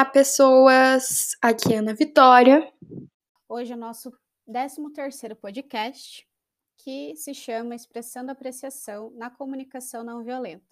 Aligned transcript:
Olá, 0.00 0.08
pessoas! 0.08 1.36
Aqui 1.42 1.74
é 1.74 1.76
Ana 1.76 1.92
Vitória. 1.92 2.72
Hoje 3.46 3.74
é 3.74 3.76
o 3.76 3.78
nosso 3.78 4.10
13º 4.48 5.34
podcast, 5.36 6.26
que 6.78 7.14
se 7.16 7.34
chama 7.34 7.74
Expressando 7.74 8.32
Apreciação 8.32 9.10
na 9.10 9.28
Comunicação 9.28 10.02
Não 10.02 10.24
Violenta. 10.24 10.64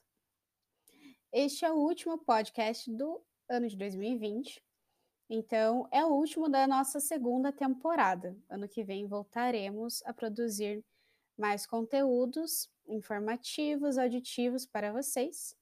Este 1.31 1.67
é 1.67 1.71
o 1.71 1.75
último 1.75 2.17
podcast 2.17 2.91
do 2.91 3.23
ano 3.51 3.69
de 3.69 3.77
2020, 3.77 4.65
então 5.29 5.87
é 5.93 6.03
o 6.03 6.09
último 6.09 6.49
da 6.49 6.67
nossa 6.67 6.99
segunda 6.99 7.53
temporada. 7.53 8.35
Ano 8.49 8.67
que 8.67 8.83
vem 8.83 9.07
voltaremos 9.07 10.03
a 10.07 10.15
produzir 10.15 10.83
mais 11.37 11.67
conteúdos 11.67 12.71
informativos, 12.87 13.99
auditivos 13.99 14.65
para 14.65 14.91
vocês 14.91 15.55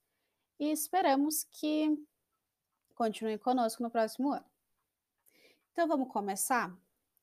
e 0.56 0.70
esperamos 0.70 1.44
que 1.50 1.98
Continue 2.96 3.36
conosco 3.36 3.82
no 3.82 3.90
próximo 3.90 4.32
ano. 4.32 4.46
Então 5.70 5.86
vamos 5.86 6.10
começar? 6.10 6.74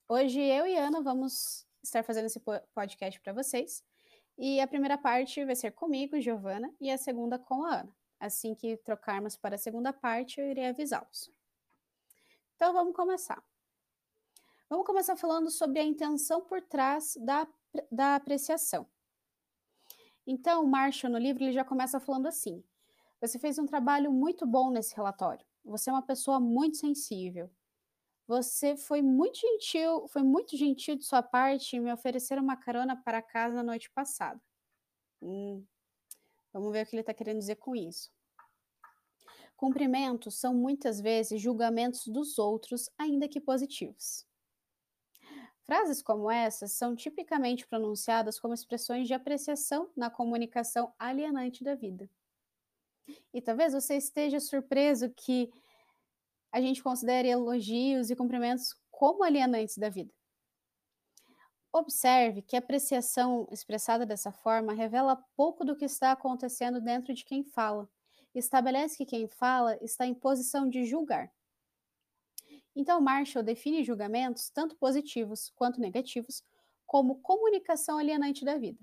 Hoje 0.07 0.39
eu 0.39 0.67
e 0.67 0.77
Ana 0.77 1.01
vamos 1.01 1.65
estar 1.81 2.03
fazendo 2.03 2.25
esse 2.25 2.39
podcast 2.75 3.19
para 3.19 3.33
vocês. 3.33 3.83
E 4.37 4.61
a 4.61 4.67
primeira 4.67 4.99
parte 4.99 5.43
vai 5.43 5.55
ser 5.55 5.71
comigo, 5.71 6.21
Giovana, 6.21 6.71
e 6.79 6.91
a 6.91 6.97
segunda 6.97 7.39
com 7.39 7.65
a 7.65 7.79
Ana. 7.79 7.95
Assim 8.19 8.53
que 8.53 8.77
trocarmos 8.77 9.35
para 9.35 9.55
a 9.55 9.57
segunda 9.57 9.91
parte, 9.91 10.39
eu 10.39 10.45
irei 10.45 10.67
avisá-los. 10.67 11.31
Então 12.55 12.71
vamos 12.71 12.95
começar. 12.95 13.43
Vamos 14.69 14.85
começar 14.85 15.15
falando 15.15 15.49
sobre 15.49 15.79
a 15.79 15.83
intenção 15.83 16.41
por 16.41 16.61
trás 16.61 17.17
da, 17.19 17.47
da 17.91 18.15
apreciação. 18.15 18.87
Então, 20.25 20.63
o 20.63 20.67
Marshall, 20.67 21.11
no 21.11 21.17
livro, 21.17 21.43
ele 21.43 21.51
já 21.51 21.65
começa 21.65 21.99
falando 21.99 22.27
assim: 22.27 22.63
Você 23.19 23.39
fez 23.39 23.57
um 23.57 23.65
trabalho 23.65 24.11
muito 24.11 24.45
bom 24.45 24.69
nesse 24.69 24.95
relatório. 24.95 25.43
Você 25.63 25.89
é 25.89 25.93
uma 25.93 26.01
pessoa 26.05 26.39
muito 26.39 26.77
sensível. 26.77 27.49
Você 28.27 28.77
foi 28.77 29.01
muito 29.01 29.39
gentil, 29.39 30.07
foi 30.07 30.23
muito 30.23 30.55
gentil 30.57 30.95
de 30.95 31.05
sua 31.05 31.21
parte 31.23 31.79
me 31.79 31.91
oferecer 31.91 32.39
uma 32.39 32.55
carona 32.57 32.95
para 32.95 33.21
casa 33.21 33.55
na 33.55 33.63
noite 33.63 33.89
passada. 33.91 34.41
Hum, 35.21 35.65
vamos 36.53 36.71
ver 36.73 36.85
o 36.85 36.89
que 36.89 36.95
ele 36.95 37.01
está 37.01 37.13
querendo 37.13 37.39
dizer 37.39 37.57
com 37.57 37.75
isso. 37.75 38.11
Cumprimentos 39.57 40.35
são 40.35 40.53
muitas 40.53 41.01
vezes 41.01 41.41
julgamentos 41.41 42.07
dos 42.07 42.37
outros, 42.37 42.89
ainda 42.97 43.27
que 43.27 43.41
positivos. 43.41 44.27
Frases 45.63 46.01
como 46.01 46.29
essas 46.29 46.73
são 46.73 46.95
tipicamente 46.95 47.65
pronunciadas 47.65 48.39
como 48.39 48.53
expressões 48.53 49.07
de 49.07 49.13
apreciação 49.13 49.89
na 49.95 50.09
comunicação 50.09 50.93
alienante 50.99 51.63
da 51.63 51.73
vida. 51.73 52.09
E 53.33 53.41
talvez 53.41 53.73
você 53.73 53.95
esteja 53.95 54.39
surpreso 54.39 55.09
que 55.09 55.51
a 56.51 56.61
gente 56.61 56.83
considere 56.83 57.27
elogios 57.27 58.09
e 58.09 58.15
cumprimentos 58.15 58.75
como 58.91 59.23
alienantes 59.23 59.77
da 59.77 59.89
vida. 59.89 60.13
Observe 61.71 62.43
que 62.43 62.55
a 62.55 62.59
apreciação 62.59 63.47
expressada 63.51 64.05
dessa 64.05 64.31
forma 64.31 64.73
revela 64.73 65.15
pouco 65.35 65.65
do 65.65 65.75
que 65.75 65.85
está 65.85 66.11
acontecendo 66.11 66.79
dentro 66.79 67.11
de 67.13 67.25
quem 67.25 67.43
fala. 67.43 67.89
Estabelece 68.35 68.95
que 68.95 69.05
quem 69.05 69.27
fala 69.27 69.77
está 69.81 70.05
em 70.05 70.13
posição 70.13 70.69
de 70.69 70.85
julgar. 70.85 71.31
Então, 72.75 73.01
Marshall 73.01 73.43
define 73.43 73.83
julgamentos, 73.83 74.49
tanto 74.49 74.75
positivos 74.75 75.51
quanto 75.55 75.81
negativos, 75.81 76.43
como 76.85 77.19
comunicação 77.21 77.97
alienante 77.97 78.45
da 78.45 78.57
vida. 78.57 78.79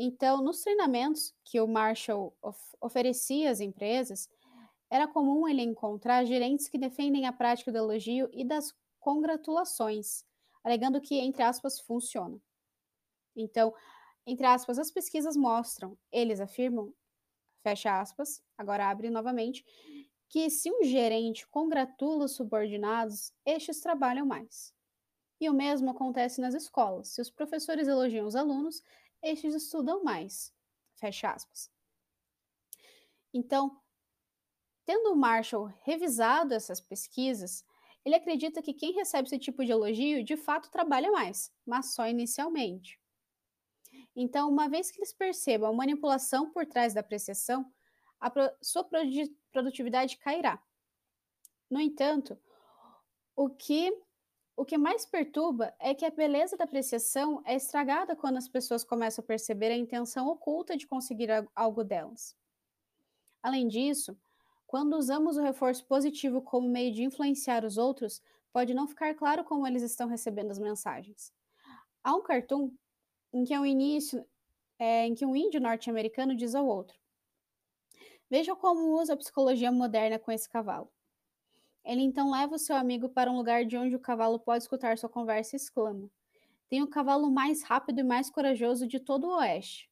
Então, 0.00 0.40
nos 0.40 0.60
treinamentos 0.60 1.34
que 1.44 1.60
o 1.60 1.66
Marshall 1.66 2.32
of 2.40 2.56
oferecia 2.80 3.50
às 3.50 3.58
empresas, 3.58 4.28
era 4.88 5.08
comum 5.08 5.48
ele 5.48 5.60
encontrar 5.60 6.24
gerentes 6.24 6.68
que 6.68 6.78
defendem 6.78 7.26
a 7.26 7.32
prática 7.32 7.72
do 7.72 7.78
elogio 7.78 8.28
e 8.32 8.44
das 8.44 8.72
congratulações, 9.00 10.24
alegando 10.62 11.00
que, 11.00 11.16
entre 11.18 11.42
aspas, 11.42 11.80
funciona. 11.80 12.40
Então, 13.34 13.74
entre 14.24 14.46
aspas, 14.46 14.78
as 14.78 14.90
pesquisas 14.90 15.36
mostram, 15.36 15.98
eles 16.12 16.40
afirmam, 16.40 16.94
fecha 17.62 18.00
aspas, 18.00 18.40
agora 18.56 18.88
abre 18.88 19.10
novamente, 19.10 19.64
que 20.28 20.48
se 20.48 20.70
um 20.70 20.84
gerente 20.84 21.46
congratula 21.48 22.26
os 22.26 22.36
subordinados, 22.36 23.32
estes 23.44 23.80
trabalham 23.80 24.26
mais. 24.26 24.72
E 25.40 25.48
o 25.48 25.54
mesmo 25.54 25.90
acontece 25.90 26.40
nas 26.40 26.54
escolas. 26.54 27.08
Se 27.08 27.20
os 27.20 27.30
professores 27.30 27.88
elogiam 27.88 28.26
os 28.26 28.36
alunos, 28.36 28.82
estes 29.22 29.54
estudam 29.54 30.02
mais. 30.02 30.52
Fecha 30.94 31.30
aspas. 31.30 31.70
Então, 33.32 33.80
tendo 34.84 35.12
o 35.12 35.16
Marshall 35.16 35.72
revisado 35.82 36.54
essas 36.54 36.80
pesquisas, 36.80 37.64
ele 38.04 38.14
acredita 38.14 38.62
que 38.62 38.72
quem 38.72 38.92
recebe 38.92 39.26
esse 39.26 39.38
tipo 39.38 39.64
de 39.64 39.70
elogio 39.70 40.24
de 40.24 40.36
fato 40.36 40.70
trabalha 40.70 41.10
mais, 41.10 41.52
mas 41.66 41.94
só 41.94 42.08
inicialmente. 42.08 42.98
Então, 44.16 44.48
uma 44.48 44.68
vez 44.68 44.90
que 44.90 44.98
eles 44.98 45.12
percebam 45.12 45.70
a 45.70 45.76
manipulação 45.76 46.50
por 46.50 46.66
trás 46.66 46.94
da 46.94 47.00
apreciação, 47.00 47.70
a 48.20 48.32
sua 48.62 48.88
produtividade 49.52 50.16
cairá. 50.16 50.62
No 51.70 51.80
entanto, 51.80 52.38
o 53.36 53.50
que 53.50 53.92
o 54.58 54.64
que 54.64 54.76
mais 54.76 55.06
perturba 55.06 55.72
é 55.78 55.94
que 55.94 56.04
a 56.04 56.10
beleza 56.10 56.56
da 56.56 56.64
apreciação 56.64 57.40
é 57.44 57.54
estragada 57.54 58.16
quando 58.16 58.38
as 58.38 58.48
pessoas 58.48 58.82
começam 58.82 59.22
a 59.22 59.26
perceber 59.26 59.70
a 59.70 59.76
intenção 59.76 60.26
oculta 60.26 60.76
de 60.76 60.84
conseguir 60.84 61.28
algo 61.54 61.84
delas. 61.84 62.36
Além 63.40 63.68
disso, 63.68 64.18
quando 64.66 64.96
usamos 64.96 65.36
o 65.36 65.42
reforço 65.42 65.86
positivo 65.86 66.42
como 66.42 66.68
meio 66.68 66.92
de 66.92 67.04
influenciar 67.04 67.64
os 67.64 67.78
outros, 67.78 68.20
pode 68.52 68.74
não 68.74 68.88
ficar 68.88 69.14
claro 69.14 69.44
como 69.44 69.64
eles 69.64 69.84
estão 69.84 70.08
recebendo 70.08 70.50
as 70.50 70.58
mensagens. 70.58 71.32
Há 72.02 72.16
um 72.16 72.22
cartoon 72.22 72.72
em 73.32 73.44
que, 73.44 73.54
é 73.54 73.60
um 73.60 73.66
início, 73.66 74.26
é, 74.76 75.06
em 75.06 75.14
que 75.14 75.24
um 75.24 75.36
índio 75.36 75.60
norte-americano 75.60 76.34
diz 76.34 76.56
ao 76.56 76.66
outro: 76.66 76.98
Veja 78.28 78.56
como 78.56 79.00
usa 79.00 79.12
a 79.12 79.16
psicologia 79.16 79.70
moderna 79.70 80.18
com 80.18 80.32
esse 80.32 80.48
cavalo. 80.48 80.90
Ele 81.84 82.02
então 82.02 82.30
leva 82.30 82.54
o 82.54 82.58
seu 82.58 82.76
amigo 82.76 83.08
para 83.08 83.30
um 83.30 83.36
lugar 83.36 83.64
de 83.64 83.76
onde 83.76 83.96
o 83.96 84.00
cavalo 84.00 84.38
pode 84.38 84.64
escutar 84.64 84.98
sua 84.98 85.08
conversa 85.08 85.56
e 85.56 85.58
exclama: 85.58 86.10
Tem 86.68 86.82
o 86.82 86.88
cavalo 86.88 87.30
mais 87.30 87.62
rápido 87.62 88.00
e 88.00 88.04
mais 88.04 88.30
corajoso 88.30 88.86
de 88.86 89.00
todo 89.00 89.26
o 89.28 89.36
oeste. 89.38 89.90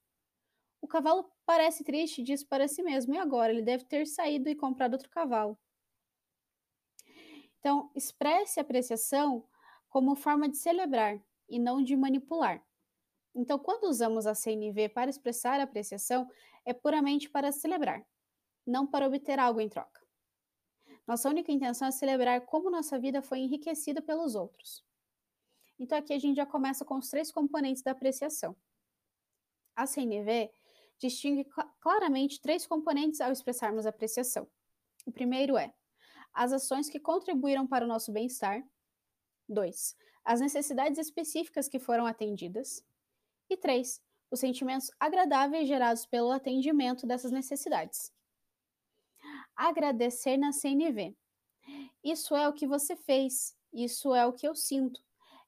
O 0.81 0.89
cavalo 0.89 1.31
parece 1.45 1.85
triste 1.85 2.21
e 2.21 2.25
diz 2.25 2.45
para 2.45 2.69
si 2.69 2.83
mesmo: 2.83 3.15
E 3.15 3.19
agora? 3.19 3.53
Ele 3.53 3.63
deve 3.63 3.85
ter 3.85 4.07
saído 4.07 4.49
e 4.49 4.55
comprado 4.55 4.95
outro 4.95 5.11
cavalo. 5.11 5.59
Então, 7.59 7.91
expresse 7.95 8.61
apreciação 8.61 9.45
como 9.89 10.15
forma 10.15 10.49
de 10.49 10.57
celebrar 10.57 11.21
e 11.49 11.59
não 11.59 11.83
de 11.83 11.97
manipular. 11.97 12.63
Então, 13.35 13.59
quando 13.59 13.85
usamos 13.85 14.27
a 14.27 14.35
CNV 14.35 14.89
para 14.91 15.11
expressar 15.11 15.61
apreciação, 15.61 16.29
é 16.65 16.73
puramente 16.73 17.29
para 17.29 17.53
celebrar, 17.53 18.07
não 18.67 18.87
para 18.87 19.07
obter 19.07 19.39
algo 19.39 19.61
em 19.61 19.69
troca. 19.69 20.06
Nossa 21.07 21.29
única 21.29 21.53
intenção 21.53 21.87
é 21.87 21.93
celebrar 21.93 22.41
como 22.47 22.69
nossa 22.69 22.99
vida 22.99 23.23
foi 23.23 23.39
enriquecida 23.39 24.03
pelos 24.03 24.35
outros. 24.35 24.85
Então 25.79 25.97
aqui 25.97 26.13
a 26.13 26.19
gente 26.19 26.37
já 26.37 26.47
começa 26.47 26.85
com 26.85 26.97
os 26.97 27.09
três 27.09 27.31
componentes 27.31 27.83
da 27.83 27.93
apreciação. 27.93 28.57
A 29.77 29.87
CNV 29.87 30.51
distingue 30.99 31.47
claramente 31.81 32.41
três 32.41 32.67
componentes 32.67 33.21
ao 33.21 33.31
expressarmos 33.31 33.87
apreciação. 33.87 34.49
O 35.05 35.13
primeiro 35.13 35.57
é 35.57 35.73
as 36.33 36.53
ações 36.53 36.89
que 36.89 36.99
contribuíram 36.99 37.67
para 37.67 37.85
o 37.85 37.89
nosso 37.89 38.11
bem-estar. 38.11 38.67
Dois, 39.49 39.95
as 40.25 40.41
necessidades 40.41 40.99
específicas 40.99 41.69
que 41.69 41.79
foram 41.79 42.05
atendidas. 42.05 42.85
E 43.49 43.57
três, 43.57 44.03
os 44.29 44.41
sentimentos 44.41 44.91
agradáveis 44.99 45.69
gerados 45.69 46.05
pelo 46.05 46.33
atendimento 46.33 47.07
dessas 47.07 47.31
necessidades 47.31 48.16
agradecer 49.57 50.37
na 50.37 50.53
CNV. 50.53 51.17
Isso 52.05 52.37
é 52.37 52.49
o 52.49 52.53
que 52.53 52.67
você 52.67 52.95
fez, 52.95 53.57
isso 53.73 54.15
é 54.15 54.27
o 54.27 54.33
que 54.33 54.47
eu 54.47 54.55
sinto, 54.55 55.03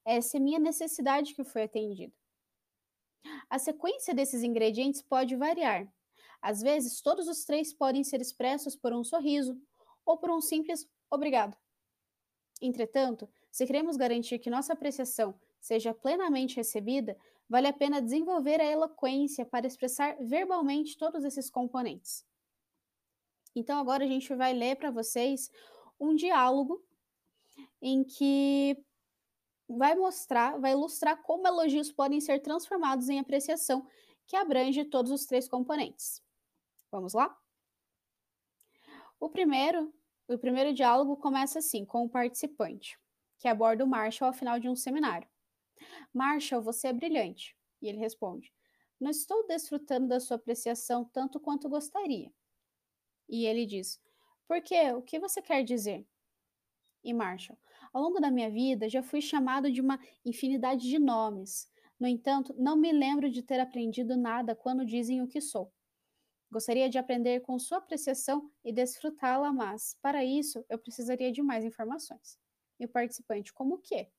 essa 0.05 0.37
é 0.37 0.39
minha 0.39 0.59
necessidade 0.59 1.33
que 1.33 1.43
foi 1.43 1.63
atendida. 1.63 2.13
A 3.49 3.59
sequência 3.59 4.13
desses 4.13 4.43
ingredientes 4.43 5.01
pode 5.01 5.35
variar. 5.35 5.87
Às 6.41 6.61
vezes, 6.61 7.01
todos 7.01 7.27
os 7.27 7.43
três 7.43 7.73
podem 7.73 8.03
ser 8.03 8.21
expressos 8.21 8.75
por 8.75 8.93
um 8.93 9.03
sorriso 9.03 9.59
ou 10.05 10.17
por 10.17 10.31
um 10.31 10.41
simples 10.41 10.87
obrigado. 11.11 11.57
Entretanto, 12.61 13.29
se 13.51 13.65
queremos 13.65 13.97
garantir 13.97 14.39
que 14.39 14.49
nossa 14.49 14.73
apreciação 14.73 15.39
seja 15.59 15.93
plenamente 15.93 16.55
recebida, 16.55 17.17
vale 17.47 17.67
a 17.67 17.73
pena 17.73 18.01
desenvolver 18.01 18.61
a 18.61 18.65
eloquência 18.65 19.45
para 19.45 19.67
expressar 19.67 20.17
verbalmente 20.21 20.97
todos 20.97 21.23
esses 21.23 21.49
componentes. 21.49 22.25
Então, 23.59 23.77
agora 23.79 24.03
a 24.03 24.07
gente 24.07 24.33
vai 24.33 24.53
ler 24.53 24.75
para 24.75 24.89
vocês 24.91 25.51
um 25.99 26.15
diálogo 26.15 26.83
em 27.81 28.03
que 28.03 28.77
vai 29.67 29.95
mostrar, 29.95 30.59
vai 30.59 30.71
ilustrar 30.71 31.21
como 31.21 31.47
elogios 31.47 31.91
podem 31.91 32.19
ser 32.19 32.39
transformados 32.39 33.09
em 33.09 33.19
apreciação, 33.19 33.85
que 34.25 34.35
abrange 34.35 34.85
todos 34.85 35.11
os 35.11 35.25
três 35.25 35.47
componentes. 35.47 36.23
Vamos 36.91 37.13
lá? 37.13 37.37
O 39.19 39.29
primeiro 39.29 39.93
o 40.27 40.37
primeiro 40.37 40.71
diálogo 40.71 41.17
começa 41.17 41.57
assim, 41.57 41.83
com 41.83 42.05
o 42.05 42.09
participante, 42.09 42.99
que 43.39 43.47
aborda 43.47 43.83
o 43.83 43.87
Marshall 43.87 44.27
ao 44.27 44.33
final 44.33 44.59
de 44.59 44.69
um 44.69 44.75
seminário. 44.75 45.27
Marshall, 46.13 46.61
você 46.61 46.89
é 46.89 46.93
brilhante. 46.93 47.57
E 47.81 47.87
ele 47.87 47.97
responde: 47.97 48.53
Não 48.99 49.09
estou 49.09 49.47
desfrutando 49.47 50.07
da 50.07 50.19
sua 50.19 50.35
apreciação 50.35 51.03
tanto 51.03 51.39
quanto 51.39 51.67
gostaria. 51.67 52.31
E 53.29 53.45
ele 53.45 53.65
diz: 53.65 54.01
Por 54.47 54.61
quê? 54.61 54.91
O 54.93 55.01
que 55.01 55.19
você 55.19 55.41
quer 55.41 55.63
dizer? 55.63 56.05
E 57.03 57.13
Marshall: 57.13 57.57
Ao 57.93 58.01
longo 58.01 58.19
da 58.19 58.31
minha 58.31 58.49
vida 58.49 58.89
já 58.89 59.03
fui 59.03 59.21
chamado 59.21 59.71
de 59.71 59.79
uma 59.79 59.99
infinidade 60.25 60.89
de 60.89 60.99
nomes. 60.99 61.71
No 61.99 62.07
entanto, 62.07 62.55
não 62.57 62.75
me 62.75 62.91
lembro 62.91 63.29
de 63.29 63.43
ter 63.43 63.59
aprendido 63.59 64.17
nada 64.17 64.55
quando 64.55 64.85
dizem 64.85 65.21
o 65.21 65.27
que 65.27 65.39
sou. 65.39 65.71
Gostaria 66.51 66.89
de 66.89 66.97
aprender 66.97 67.41
com 67.41 67.59
sua 67.59 67.77
apreciação 67.77 68.51
e 68.63 68.73
desfrutá-la, 68.73 69.53
mas, 69.53 69.95
para 70.01 70.25
isso, 70.25 70.65
eu 70.67 70.79
precisaria 70.79 71.31
de 71.31 71.43
mais 71.43 71.63
informações. 71.63 72.39
E 72.79 72.85
o 72.85 72.89
participante, 72.89 73.53
como 73.53 73.75
o 73.75 73.79
quê? 73.79 74.09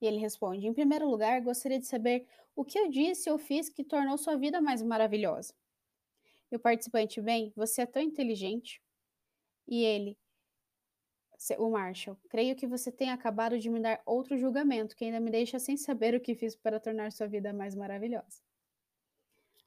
E 0.00 0.06
ele 0.06 0.18
responde: 0.18 0.66
Em 0.66 0.74
primeiro 0.74 1.08
lugar, 1.08 1.40
gostaria 1.40 1.78
de 1.78 1.86
saber 1.86 2.26
o 2.54 2.64
que 2.64 2.78
eu 2.78 2.90
disse 2.90 3.30
ou 3.30 3.38
fiz 3.38 3.70
que 3.70 3.84
tornou 3.84 4.18
sua 4.18 4.36
vida 4.36 4.60
mais 4.60 4.82
maravilhosa. 4.82 5.54
E 6.52 6.56
o 6.56 6.60
participante, 6.60 7.18
bem, 7.18 7.50
você 7.56 7.80
é 7.80 7.86
tão 7.86 8.02
inteligente. 8.02 8.82
E 9.66 9.82
ele, 9.82 10.18
o 11.56 11.70
Marshall, 11.70 12.18
creio 12.28 12.54
que 12.54 12.66
você 12.66 12.92
tenha 12.92 13.14
acabado 13.14 13.58
de 13.58 13.70
me 13.70 13.80
dar 13.80 14.02
outro 14.04 14.36
julgamento 14.36 14.94
que 14.94 15.06
ainda 15.06 15.18
me 15.18 15.30
deixa 15.30 15.58
sem 15.58 15.78
saber 15.78 16.14
o 16.14 16.20
que 16.20 16.34
fiz 16.34 16.54
para 16.54 16.78
tornar 16.78 17.10
sua 17.10 17.26
vida 17.26 17.54
mais 17.54 17.74
maravilhosa. 17.74 18.42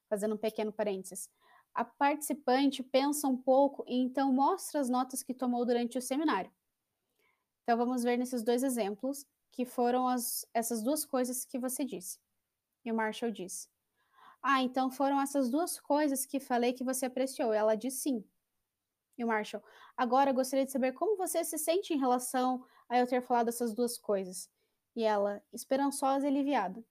Fazendo 0.08 0.36
um 0.36 0.38
pequeno 0.38 0.72
parênteses. 0.72 1.28
A 1.74 1.84
participante 1.84 2.84
pensa 2.84 3.28
um 3.28 3.36
pouco 3.36 3.84
e 3.88 3.96
então 3.96 4.32
mostra 4.32 4.80
as 4.80 4.88
notas 4.88 5.24
que 5.24 5.34
tomou 5.34 5.66
durante 5.66 5.98
o 5.98 6.02
seminário. 6.02 6.52
Então 7.64 7.76
vamos 7.80 8.04
ver 8.04 8.16
nesses 8.16 8.44
dois 8.44 8.62
exemplos 8.62 9.26
que 9.52 9.66
foram 9.66 10.08
as, 10.08 10.46
essas 10.54 10.84
duas 10.84 11.04
coisas 11.04 11.46
que 11.46 11.58
você 11.58 11.84
disse. 11.84 12.20
E 12.86 12.92
o 12.92 12.96
Marshall 12.96 13.32
disse: 13.32 13.68
Ah, 14.48 14.62
então 14.62 14.92
foram 14.92 15.20
essas 15.20 15.50
duas 15.50 15.80
coisas 15.80 16.24
que 16.24 16.40
falei 16.40 16.72
que 16.72 16.84
você 16.84 17.08
apreciou. 17.08 17.52
Ela 17.52 17.74
disse 17.74 18.02
sim. 18.04 18.24
E 19.18 19.24
o 19.24 19.28
Marshall: 19.28 19.64
Agora 19.98 20.32
gostaria 20.32 20.66
de 20.66 20.72
saber 20.72 20.94
como 20.94 21.18
você 21.18 21.44
se 21.44 21.58
sente 21.58 21.94
em 21.94 21.98
relação 21.98 22.64
a 22.88 23.00
eu 23.00 23.08
ter 23.08 23.22
falado 23.24 23.50
essas 23.50 23.74
duas 23.74 23.98
coisas. 23.98 24.48
E 24.96 25.04
ela: 25.04 25.44
Esperançosa 25.52 26.28
e 26.28 26.30
aliviada. 26.30 26.86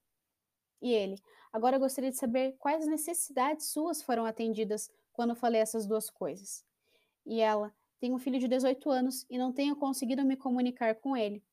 E 0.82 0.92
ele: 0.92 1.22
Agora 1.52 1.78
gostaria 1.78 2.10
de 2.10 2.16
saber 2.18 2.56
quais 2.58 2.88
necessidades 2.88 3.66
suas 3.68 4.02
foram 4.02 4.24
atendidas 4.26 4.90
quando 5.12 5.36
falei 5.36 5.60
essas 5.60 5.86
duas 5.86 6.10
coisas. 6.10 6.64
E 7.26 7.40
ela: 7.40 7.74
Tenho 8.00 8.16
um 8.16 8.20
filho 8.20 8.40
de 8.40 8.48
18 8.48 8.90
anos 8.90 9.26
e 9.30 9.38
não 9.38 9.52
tenho 9.52 9.76
conseguido 9.76 10.24
me 10.24 10.36
comunicar 10.36 10.96
com 10.96 11.16
ele. 11.16 11.44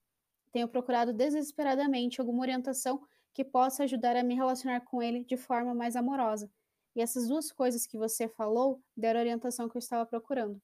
Tenho 0.51 0.67
procurado 0.67 1.13
desesperadamente 1.13 2.21
alguma 2.21 2.41
orientação 2.41 3.07
que 3.33 3.43
possa 3.43 3.83
ajudar 3.83 4.15
a 4.15 4.23
me 4.23 4.35
relacionar 4.35 4.81
com 4.81 5.01
ele 5.01 5.23
de 5.23 5.37
forma 5.37 5.73
mais 5.73 5.95
amorosa. 5.95 6.51
E 6.95 7.01
essas 7.01 7.27
duas 7.27 7.51
coisas 7.51 7.87
que 7.87 7.97
você 7.97 8.27
falou 8.27 8.81
deram 8.95 9.19
a 9.19 9.23
orientação 9.23 9.69
que 9.69 9.77
eu 9.77 9.79
estava 9.79 10.05
procurando. 10.05 10.61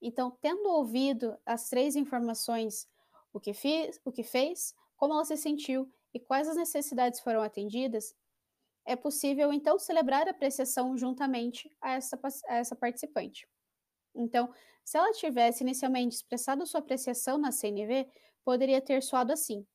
Então, 0.00 0.36
tendo 0.40 0.68
ouvido 0.68 1.36
as 1.44 1.68
três 1.68 1.96
informações, 1.96 2.88
o 3.32 3.40
que, 3.40 3.52
fiz, 3.52 4.00
o 4.04 4.12
que 4.12 4.22
fez, 4.22 4.74
como 4.96 5.14
ela 5.14 5.24
se 5.24 5.36
sentiu 5.36 5.90
e 6.14 6.20
quais 6.20 6.48
as 6.48 6.56
necessidades 6.56 7.20
foram 7.20 7.42
atendidas, 7.42 8.14
é 8.84 8.96
possível 8.96 9.52
então 9.52 9.78
celebrar 9.78 10.26
a 10.26 10.30
apreciação 10.30 10.96
juntamente 10.96 11.70
a 11.80 11.92
essa, 11.92 12.18
a 12.48 12.54
essa 12.56 12.74
participante. 12.74 13.46
Então, 14.14 14.52
se 14.84 14.96
ela 14.96 15.12
tivesse 15.12 15.62
inicialmente 15.62 16.16
expressado 16.16 16.66
sua 16.66 16.80
apreciação 16.80 17.36
na 17.36 17.52
CNV, 17.52 18.08
poderia 18.44 18.80
ter 18.80 19.02
soado 19.02 19.32
assim: 19.32 19.66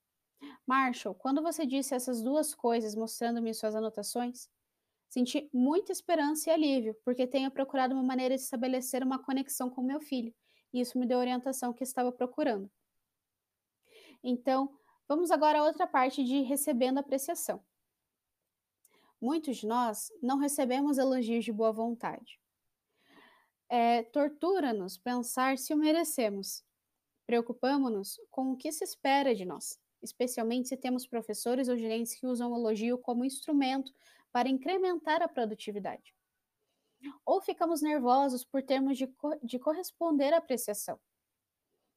Marshall, 0.66 1.16
quando 1.16 1.42
você 1.42 1.66
disse 1.66 1.94
essas 1.94 2.22
duas 2.22 2.54
coisas 2.54 2.96
mostrando-me 2.96 3.54
suas 3.54 3.76
anotações, 3.76 4.50
senti 5.10 5.50
muita 5.54 5.92
esperança 5.92 6.50
e 6.50 6.54
alívio, 6.54 6.96
porque 7.04 7.28
tenho 7.28 7.52
procurado 7.52 7.94
uma 7.94 8.04
maneira 8.04 8.36
de 8.36 8.42
estabelecer 8.42 9.04
uma 9.04 9.24
conexão 9.24 9.70
com 9.70 9.82
meu 9.82 10.00
filho, 10.00 10.34
e 10.74 10.82
isso 10.82 10.98
me 10.98 11.06
deu 11.06 11.18
a 11.18 11.22
orientação 11.22 11.74
que 11.74 11.84
estava 11.84 12.12
procurando. 12.12 12.70
Então, 14.24 14.78
vamos 15.08 15.32
agora 15.32 15.60
à 15.60 15.64
outra 15.64 15.86
parte 15.86 16.24
de 16.24 16.42
recebendo 16.42 16.98
apreciação. 16.98 17.64
Muitos 19.22 19.58
de 19.58 19.68
nós 19.68 20.12
não 20.22 20.38
recebemos 20.38 20.98
elogios 20.98 21.46
de 21.46 21.52
boa 21.52 21.72
vontade 21.72 22.40
é, 23.74 24.04
tortura-nos 24.04 25.00
pensar 25.00 25.58
se 25.58 25.74
o 25.74 25.78
merecemos. 25.78 26.64
Preocupamos-nos 27.26 28.20
com 28.30 28.52
o 28.52 28.56
que 28.56 28.72
se 28.72 28.84
espera 28.84 29.34
de 29.34 29.46
nós, 29.46 29.80
especialmente 30.04 30.70
se 30.70 30.78
temos 30.78 31.08
professores 31.08 31.70
ou 31.70 31.78
gerentes 31.78 32.16
que 32.16 32.28
usam 32.28 32.52
o 32.52 32.56
elogio 32.56 32.98
como 32.98 33.26
instrumento 33.26 33.92
para 34.32 34.50
incrementar 34.50 35.22
a 35.22 35.28
produtividade. 35.28 36.14
Ou 37.26 37.42
ficamos 37.42 37.82
nervosos 37.82 38.44
por 38.44 38.62
termos 38.64 38.98
de, 38.98 39.08
co 39.08 39.36
de 39.44 39.60
corresponder 39.60 40.34
à 40.34 40.38
apreciação. 40.38 41.00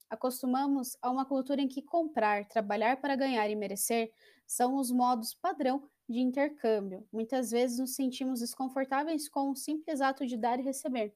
Acostumamos 0.08 0.96
a 1.02 1.10
uma 1.10 1.24
cultura 1.24 1.60
em 1.60 1.68
que 1.68 1.82
comprar, 1.82 2.46
trabalhar 2.46 3.00
para 3.00 3.16
ganhar 3.16 3.48
e 3.50 3.56
merecer 3.56 4.12
são 4.46 4.76
os 4.76 4.90
modos 4.90 5.34
padrão 5.34 5.88
de 6.08 6.20
intercâmbio. 6.20 7.06
Muitas 7.12 7.50
vezes 7.50 7.78
nos 7.78 7.94
sentimos 7.94 8.40
desconfortáveis 8.40 9.28
com 9.28 9.50
o 9.50 9.56
simples 9.56 10.00
ato 10.00 10.24
de 10.24 10.36
dar 10.36 10.60
e 10.60 10.62
receber. 10.62 11.14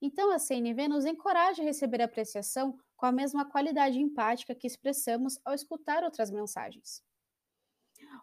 Então, 0.00 0.32
a 0.32 0.38
CNV 0.38 0.88
nos 0.88 1.04
encoraja 1.04 1.62
a 1.62 1.64
receber 1.64 2.02
apreciação 2.02 2.78
com 3.02 3.06
a 3.06 3.10
mesma 3.10 3.44
qualidade 3.44 3.98
empática 3.98 4.54
que 4.54 4.64
expressamos 4.64 5.36
ao 5.44 5.52
escutar 5.52 6.04
outras 6.04 6.30
mensagens. 6.30 7.02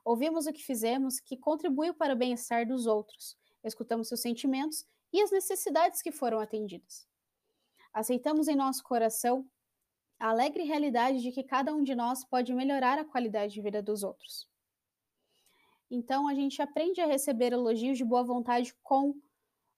Ouvimos 0.06 0.48
o 0.48 0.54
que 0.54 0.64
fizemos 0.64 1.20
que 1.20 1.36
contribuiu 1.36 1.94
para 1.94 2.14
o 2.14 2.16
bem-estar 2.16 2.66
dos 2.66 2.88
outros, 2.88 3.38
escutamos 3.62 4.08
seus 4.08 4.22
sentimentos 4.22 4.86
e 5.12 5.22
as 5.22 5.32
necessidades 5.32 6.02
que 6.02 6.14
foram 6.14 6.40
atendidas. 6.40 7.06
Aceitamos 7.92 8.48
em 8.48 8.56
nosso 8.56 8.82
coração 8.82 9.46
a 10.18 10.30
alegre 10.30 10.64
realidade 10.64 11.22
de 11.22 11.34
que 11.34 11.44
cada 11.44 11.76
um 11.76 11.84
de 11.84 11.94
nós 11.94 12.24
pode 12.24 12.54
melhorar 12.54 12.98
a 12.98 13.04
qualidade 13.04 13.56
de 13.56 13.62
vida 13.62 13.84
dos 13.84 14.02
outros. 14.02 14.48
Então, 15.92 16.26
a 16.26 16.34
gente 16.34 16.62
aprende 16.62 17.02
a 17.02 17.06
receber 17.06 17.52
elogios 17.52 17.98
de 17.98 18.06
boa 18.06 18.24
vontade 18.24 18.74
com 18.82 19.14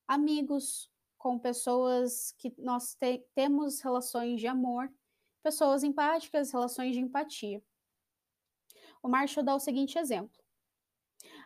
amigos, 0.08 0.91
com 1.22 1.38
pessoas 1.38 2.34
que 2.40 2.52
nós 2.58 2.96
te 2.96 3.24
temos 3.36 3.80
relações 3.80 4.40
de 4.40 4.48
amor, 4.48 4.92
pessoas 5.44 5.84
empáticas, 5.84 6.52
relações 6.52 6.96
de 6.96 7.00
empatia. 7.00 7.62
O 9.04 9.08
Marshall 9.08 9.46
dá 9.46 9.54
o 9.54 9.60
seguinte 9.60 10.00
exemplo. 10.00 10.42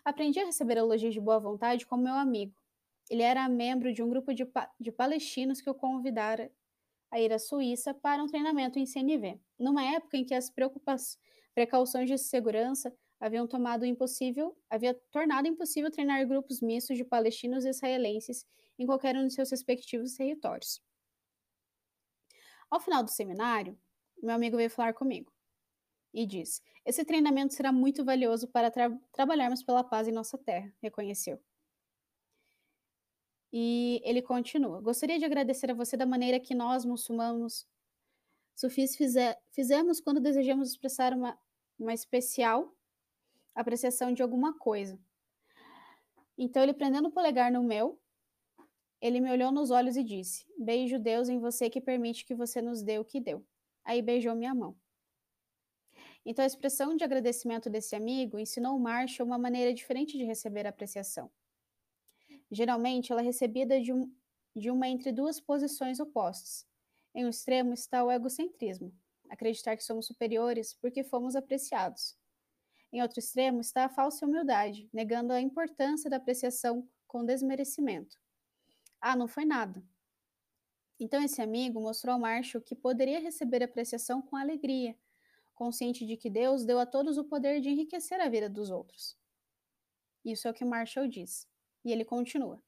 Aprendi 0.05 0.39
a 0.39 0.45
receber 0.45 0.77
elogios 0.77 1.13
de 1.13 1.19
boa 1.19 1.39
vontade 1.39 1.85
com 1.85 1.97
meu 1.97 2.13
amigo. 2.13 2.55
Ele 3.09 3.21
era 3.21 3.49
membro 3.49 3.91
de 3.93 4.01
um 4.01 4.09
grupo 4.09 4.33
de, 4.33 4.45
pa 4.45 4.71
de 4.79 4.93
palestinos 4.93 5.59
que 5.59 5.69
o 5.69 5.75
convidara 5.75 6.49
a 7.11 7.19
ir 7.19 7.33
à 7.33 7.37
Suíça 7.37 7.93
para 7.93 8.23
um 8.23 8.27
treinamento 8.27 8.79
em 8.79 8.85
CNV, 8.85 9.41
numa 9.59 9.83
época 9.83 10.15
em 10.15 10.23
que 10.23 10.33
as 10.33 10.49
precauções 11.53 12.09
de 12.09 12.17
segurança 12.17 12.95
haviam 13.19 13.47
tomado 13.47 13.85
impossível, 13.85 14.57
havia 14.69 14.93
tornado 15.11 15.47
impossível 15.47 15.89
treinar 15.91 16.25
grupos 16.27 16.61
mistos 16.61 16.97
de 16.97 17.03
palestinos 17.03 17.65
e 17.65 17.69
israelenses 17.69 18.45
em 18.77 18.85
qualquer 18.85 19.15
um 19.15 19.27
de 19.27 19.33
seus 19.33 19.51
respectivos 19.51 20.15
territórios. 20.15 20.81
Ao 22.69 22.79
final 22.79 23.03
do 23.03 23.09
seminário, 23.11 23.77
meu 24.21 24.35
amigo 24.35 24.57
veio 24.57 24.69
falar 24.69 24.93
comigo 24.93 25.31
e 26.13 26.25
disse: 26.25 26.61
Esse 26.85 27.05
treinamento 27.05 27.53
será 27.53 27.71
muito 27.71 28.03
valioso 28.03 28.47
para 28.47 28.71
tra 28.71 28.89
trabalharmos 29.11 29.63
pela 29.63 29.83
paz 29.83 30.07
em 30.07 30.11
nossa 30.11 30.37
terra, 30.37 30.73
reconheceu. 30.81 31.39
E 33.51 34.01
ele 34.03 34.21
continua: 34.21 34.81
Gostaria 34.81 35.17
de 35.17 35.25
agradecer 35.25 35.71
a 35.71 35.73
você 35.73 35.95
da 35.95 36.05
maneira 36.05 36.39
que 36.39 36.53
nós, 36.53 36.83
muçulmanos, 36.83 37.65
sufis, 38.55 38.95
fizer, 38.95 39.41
fizemos 39.51 40.01
quando 40.01 40.19
desejamos 40.19 40.71
expressar 40.71 41.13
uma, 41.13 41.39
uma 41.79 41.93
especial 41.93 42.74
apreciação 43.55 44.13
de 44.13 44.21
alguma 44.21 44.57
coisa. 44.57 44.99
Então, 46.37 46.61
ele 46.61 46.73
prendendo 46.73 47.07
o 47.07 47.11
polegar 47.11 47.51
no 47.51 47.63
meu, 47.63 47.99
ele 49.01 49.21
me 49.21 49.31
olhou 49.31 49.51
nos 49.51 49.71
olhos 49.71 49.95
e 49.95 50.03
disse: 50.03 50.45
Beijo 50.57 50.99
Deus 50.99 51.29
em 51.29 51.39
você 51.39 51.69
que 51.69 51.79
permite 51.79 52.25
que 52.25 52.35
você 52.35 52.61
nos 52.61 52.83
dê 52.83 52.99
o 52.99 53.05
que 53.05 53.19
deu. 53.19 53.45
Aí 53.83 54.01
beijou 54.01 54.35
minha 54.35 54.53
mão. 54.53 54.75
Então, 56.25 56.43
a 56.43 56.47
expressão 56.47 56.95
de 56.95 57.03
agradecimento 57.03 57.69
desse 57.69 57.95
amigo 57.95 58.39
ensinou 58.39 58.79
Marshall 58.79 59.27
uma 59.27 59.37
maneira 59.37 59.73
diferente 59.73 60.17
de 60.17 60.23
receber 60.23 60.65
apreciação. 60.65 61.31
Geralmente, 62.51 63.11
ela 63.11 63.21
é 63.21 63.23
recebida 63.23 63.79
de, 63.79 63.93
um, 63.93 64.11
de 64.55 64.71
uma 64.71 64.87
entre 64.87 65.11
duas 65.11 65.39
posições 65.39 65.99
opostas. 65.99 66.65
Em 67.13 67.25
um 67.25 67.29
extremo 67.29 67.73
está 67.73 68.03
o 68.03 68.11
egocentrismo, 68.11 68.91
acreditar 69.29 69.77
que 69.77 69.83
somos 69.83 70.07
superiores 70.07 70.73
porque 70.73 71.03
fomos 71.03 71.35
apreciados. 71.35 72.17
Em 72.95 73.01
outro 73.01 73.19
extremo 73.19 73.59
está 73.59 73.83
a 73.83 73.89
falsa 73.89 74.25
humildade, 74.25 74.89
negando 74.93 75.33
a 75.33 75.41
importância 75.41 76.09
da 76.09 76.15
apreciação 76.15 76.87
com 77.05 77.25
desmerecimento. 77.25 78.17
Ah, 79.01 79.17
não 79.17 79.27
foi 79.27 79.43
nada. 79.43 79.83
Então, 80.97 81.21
esse 81.21 81.41
amigo 81.41 81.81
mostrou 81.81 82.13
ao 82.13 82.19
Marshall 82.21 82.63
que 82.63 82.73
poderia 82.73 83.19
receber 83.19 83.61
apreciação 83.61 84.21
com 84.21 84.37
alegria, 84.37 84.97
consciente 85.53 86.05
de 86.05 86.15
que 86.15 86.29
Deus 86.29 86.63
deu 86.63 86.79
a 86.79 86.85
todos 86.85 87.17
o 87.17 87.25
poder 87.25 87.59
de 87.59 87.67
enriquecer 87.67 88.21
a 88.21 88.29
vida 88.29 88.49
dos 88.49 88.69
outros. 88.69 89.17
Isso 90.23 90.47
é 90.47 90.51
o 90.51 90.53
que 90.53 90.63
Marshall 90.63 91.09
diz. 91.09 91.45
E 91.83 91.91
ele 91.91 92.05
continua: 92.05 92.63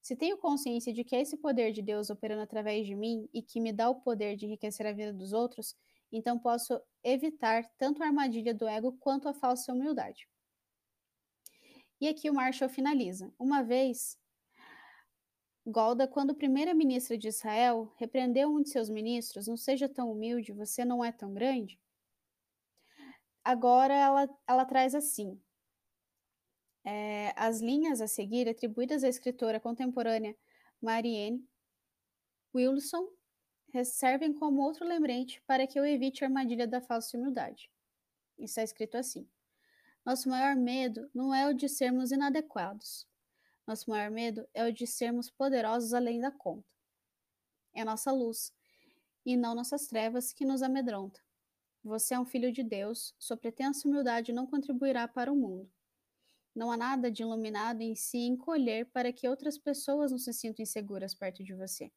Se 0.00 0.14
tenho 0.14 0.38
consciência 0.38 0.92
de 0.92 1.02
que 1.02 1.16
é 1.16 1.22
esse 1.22 1.36
poder 1.36 1.72
de 1.72 1.82
Deus 1.82 2.08
operando 2.08 2.42
através 2.42 2.86
de 2.86 2.94
mim 2.94 3.28
e 3.34 3.42
que 3.42 3.60
me 3.60 3.72
dá 3.72 3.90
o 3.90 3.96
poder 3.96 4.36
de 4.36 4.46
enriquecer 4.46 4.86
a 4.86 4.92
vida 4.92 5.12
dos 5.12 5.32
outros, 5.32 5.74
então 6.12 6.38
posso 6.38 6.80
evitar 7.02 7.64
tanto 7.78 8.02
a 8.02 8.06
armadilha 8.06 8.54
do 8.54 8.68
ego 8.68 8.92
quanto 9.00 9.28
a 9.28 9.34
falsa 9.34 9.72
humildade. 9.72 10.28
E 12.00 12.08
aqui 12.08 12.28
o 12.28 12.34
Marshall 12.34 12.68
finaliza. 12.68 13.32
Uma 13.38 13.62
vez, 13.62 14.18
Golda, 15.64 16.08
quando 16.08 16.34
primeira-ministra 16.34 17.16
de 17.16 17.28
Israel, 17.28 17.92
repreendeu 17.96 18.48
um 18.48 18.60
de 18.60 18.70
seus 18.70 18.90
ministros: 18.90 19.46
Não 19.46 19.56
seja 19.56 19.88
tão 19.88 20.10
humilde, 20.10 20.52
você 20.52 20.84
não 20.84 21.04
é 21.04 21.12
tão 21.12 21.32
grande. 21.32 21.80
Agora 23.44 23.94
ela, 23.94 24.28
ela 24.46 24.64
traz 24.64 24.94
assim: 24.94 25.40
é, 26.84 27.32
as 27.36 27.60
linhas 27.60 28.00
a 28.00 28.08
seguir, 28.08 28.48
atribuídas 28.48 29.04
à 29.04 29.08
escritora 29.08 29.60
contemporânea 29.60 30.36
Marianne 30.80 31.46
Wilson, 32.54 33.08
servem 33.84 34.34
como 34.34 34.62
outro 34.62 34.86
lembrete 34.86 35.42
para 35.46 35.66
que 35.66 35.78
eu 35.78 35.86
evite 35.86 36.22
a 36.22 36.26
armadilha 36.26 36.66
da 36.66 36.80
falsa 36.80 37.16
humildade. 37.16 37.70
Está 38.38 38.62
escrito 38.62 38.96
assim: 38.96 39.26
Nosso 40.04 40.28
maior 40.28 40.54
medo 40.54 41.08
não 41.14 41.34
é 41.34 41.48
o 41.48 41.54
de 41.54 41.68
sermos 41.68 42.12
inadequados. 42.12 43.06
Nosso 43.66 43.88
maior 43.88 44.10
medo 44.10 44.46
é 44.52 44.64
o 44.66 44.72
de 44.72 44.86
sermos 44.86 45.30
poderosos 45.30 45.94
além 45.94 46.20
da 46.20 46.30
conta. 46.30 46.68
É 47.72 47.84
nossa 47.84 48.12
luz, 48.12 48.52
e 49.24 49.36
não 49.36 49.54
nossas 49.54 49.86
trevas, 49.86 50.32
que 50.32 50.44
nos 50.44 50.62
amedronta. 50.62 51.20
Você 51.82 52.14
é 52.14 52.20
um 52.20 52.26
filho 52.26 52.52
de 52.52 52.62
Deus, 52.62 53.14
sua 53.18 53.36
pretensa 53.36 53.88
humildade 53.88 54.32
não 54.32 54.46
contribuirá 54.46 55.08
para 55.08 55.32
o 55.32 55.36
mundo. 55.36 55.70
Não 56.54 56.70
há 56.70 56.76
nada 56.76 57.10
de 57.10 57.22
iluminado 57.22 57.80
em 57.80 57.94
si 57.94 58.18
encolher 58.18 58.86
para 58.86 59.12
que 59.12 59.26
outras 59.26 59.56
pessoas 59.56 60.10
não 60.10 60.18
se 60.18 60.32
sintam 60.32 60.62
inseguras 60.62 61.14
perto 61.14 61.42
de 61.42 61.54
você. 61.54 61.90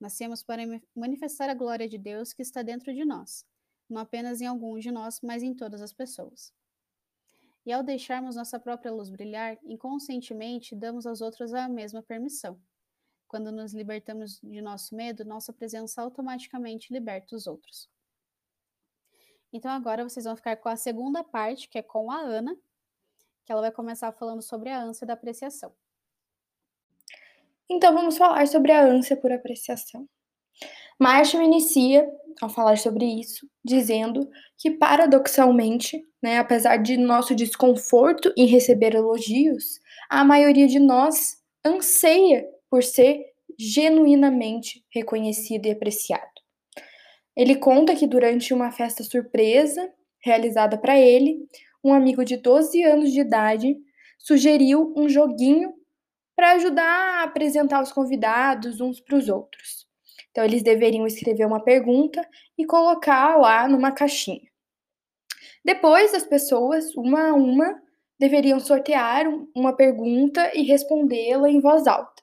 Nascemos 0.00 0.42
para 0.42 0.62
manifestar 0.94 1.50
a 1.50 1.54
glória 1.54 1.88
de 1.88 1.98
Deus 1.98 2.32
que 2.32 2.42
está 2.42 2.62
dentro 2.62 2.94
de 2.94 3.04
nós, 3.04 3.44
não 3.88 4.00
apenas 4.00 4.40
em 4.40 4.46
alguns 4.46 4.82
de 4.82 4.92
nós, 4.92 5.20
mas 5.22 5.42
em 5.42 5.54
todas 5.54 5.82
as 5.82 5.92
pessoas. 5.92 6.52
E 7.66 7.72
ao 7.72 7.82
deixarmos 7.82 8.36
nossa 8.36 8.58
própria 8.58 8.92
luz 8.92 9.10
brilhar, 9.10 9.58
inconscientemente 9.64 10.74
damos 10.74 11.06
aos 11.06 11.20
outros 11.20 11.52
a 11.52 11.68
mesma 11.68 12.02
permissão. 12.02 12.60
Quando 13.26 13.52
nos 13.52 13.74
libertamos 13.74 14.40
de 14.40 14.62
nosso 14.62 14.94
medo, 14.94 15.24
nossa 15.24 15.52
presença 15.52 16.00
automaticamente 16.00 16.92
liberta 16.92 17.36
os 17.36 17.46
outros. 17.46 17.90
Então 19.52 19.70
agora 19.70 20.08
vocês 20.08 20.24
vão 20.24 20.36
ficar 20.36 20.56
com 20.56 20.68
a 20.68 20.76
segunda 20.76 21.24
parte, 21.24 21.68
que 21.68 21.78
é 21.78 21.82
com 21.82 22.10
a 22.10 22.20
Ana, 22.20 22.56
que 23.44 23.52
ela 23.52 23.60
vai 23.60 23.72
começar 23.72 24.12
falando 24.12 24.42
sobre 24.42 24.70
a 24.70 24.80
ânsia 24.80 25.06
da 25.06 25.14
apreciação. 25.14 25.74
Então 27.70 27.92
vamos 27.92 28.16
falar 28.16 28.46
sobre 28.46 28.72
a 28.72 28.82
ânsia 28.82 29.16
por 29.16 29.30
apreciação. 29.30 30.08
Marshall 30.98 31.42
inicia 31.42 32.08
ao 32.40 32.48
falar 32.48 32.78
sobre 32.78 33.04
isso, 33.04 33.48
dizendo 33.64 34.28
que 34.56 34.70
paradoxalmente, 34.70 36.02
né, 36.22 36.38
apesar 36.38 36.76
de 36.76 36.96
nosso 36.96 37.34
desconforto 37.34 38.32
em 38.36 38.46
receber 38.46 38.94
elogios, 38.94 39.80
a 40.08 40.24
maioria 40.24 40.66
de 40.66 40.78
nós 40.78 41.36
anseia 41.64 42.46
por 42.70 42.82
ser 42.82 43.24
genuinamente 43.58 44.84
reconhecido 44.92 45.66
e 45.66 45.70
apreciado. 45.70 46.22
Ele 47.36 47.56
conta 47.56 47.94
que 47.94 48.06
durante 48.06 48.52
uma 48.52 48.70
festa 48.70 49.04
surpresa 49.04 49.88
realizada 50.20 50.76
para 50.78 50.98
ele, 50.98 51.38
um 51.84 51.92
amigo 51.92 52.24
de 52.24 52.36
12 52.36 52.82
anos 52.82 53.12
de 53.12 53.20
idade 53.20 53.76
sugeriu 54.18 54.92
um 54.96 55.08
joguinho 55.08 55.72
para 56.38 56.52
ajudar 56.52 56.84
a 56.84 57.24
apresentar 57.24 57.82
os 57.82 57.90
convidados 57.90 58.80
uns 58.80 59.00
para 59.00 59.16
os 59.16 59.28
outros. 59.28 59.88
Então, 60.30 60.44
eles 60.44 60.62
deveriam 60.62 61.04
escrever 61.04 61.44
uma 61.44 61.58
pergunta 61.58 62.24
e 62.56 62.64
colocar 62.64 63.36
lá 63.36 63.66
numa 63.66 63.90
caixinha. 63.90 64.48
Depois, 65.64 66.14
as 66.14 66.22
pessoas, 66.22 66.94
uma 66.94 67.30
a 67.30 67.34
uma, 67.34 67.82
deveriam 68.20 68.60
sortear 68.60 69.26
uma 69.52 69.74
pergunta 69.74 70.52
e 70.54 70.62
respondê-la 70.62 71.50
em 71.50 71.60
voz 71.60 71.88
alta. 71.88 72.17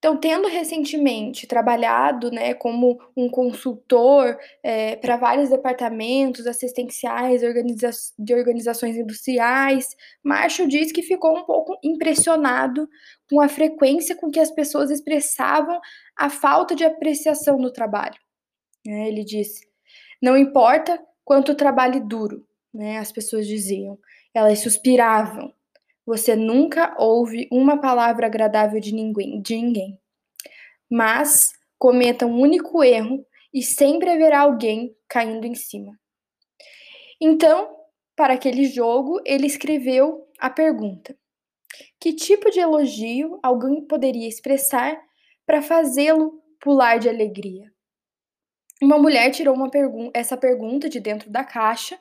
Então, 0.00 0.16
tendo 0.16 0.48
recentemente 0.48 1.46
trabalhado 1.46 2.30
né, 2.30 2.54
como 2.54 2.98
um 3.14 3.28
consultor 3.28 4.38
é, 4.62 4.96
para 4.96 5.18
vários 5.18 5.50
departamentos 5.50 6.46
assistenciais 6.46 7.42
organiza 7.42 7.90
de 8.18 8.32
organizações 8.32 8.96
industriais, 8.96 9.94
Marshall 10.24 10.66
diz 10.66 10.90
que 10.90 11.02
ficou 11.02 11.36
um 11.36 11.44
pouco 11.44 11.78
impressionado 11.84 12.88
com 13.28 13.42
a 13.42 13.48
frequência 13.48 14.16
com 14.16 14.30
que 14.30 14.40
as 14.40 14.50
pessoas 14.50 14.90
expressavam 14.90 15.78
a 16.16 16.30
falta 16.30 16.74
de 16.74 16.82
apreciação 16.82 17.58
no 17.58 17.70
trabalho. 17.70 18.18
É, 18.86 19.06
ele 19.06 19.22
disse: 19.22 19.68
não 20.22 20.34
importa 20.34 20.98
quanto 21.22 21.54
trabalhe 21.54 22.00
duro, 22.00 22.46
né, 22.72 22.96
as 22.96 23.12
pessoas 23.12 23.46
diziam, 23.46 23.98
elas 24.32 24.60
suspiravam, 24.60 25.52
você 26.06 26.34
nunca 26.34 26.94
ouve 26.98 27.48
uma 27.52 27.80
palavra 27.80 28.26
agradável 28.26 28.80
de 28.80 28.92
ninguém, 28.92 29.40
de 29.40 29.54
ninguém. 29.54 29.98
Mas 30.90 31.52
cometa 31.78 32.26
um 32.26 32.38
único 32.40 32.82
erro 32.82 33.24
e 33.52 33.62
sempre 33.62 34.10
haverá 34.10 34.40
alguém 34.40 34.94
caindo 35.08 35.46
em 35.46 35.54
cima. 35.54 35.98
Então, 37.20 37.76
para 38.16 38.34
aquele 38.34 38.64
jogo, 38.64 39.20
ele 39.24 39.46
escreveu 39.46 40.28
a 40.38 40.50
pergunta: 40.50 41.16
Que 42.00 42.12
tipo 42.12 42.50
de 42.50 42.60
elogio 42.60 43.38
alguém 43.42 43.86
poderia 43.86 44.28
expressar 44.28 45.00
para 45.46 45.62
fazê-lo 45.62 46.42
pular 46.60 46.98
de 46.98 47.08
alegria? 47.08 47.72
Uma 48.82 48.98
mulher 48.98 49.30
tirou 49.30 49.54
uma 49.54 49.70
pergun 49.70 50.10
essa 50.14 50.36
pergunta 50.36 50.88
de 50.88 51.00
dentro 51.00 51.30
da 51.30 51.44
caixa, 51.44 51.98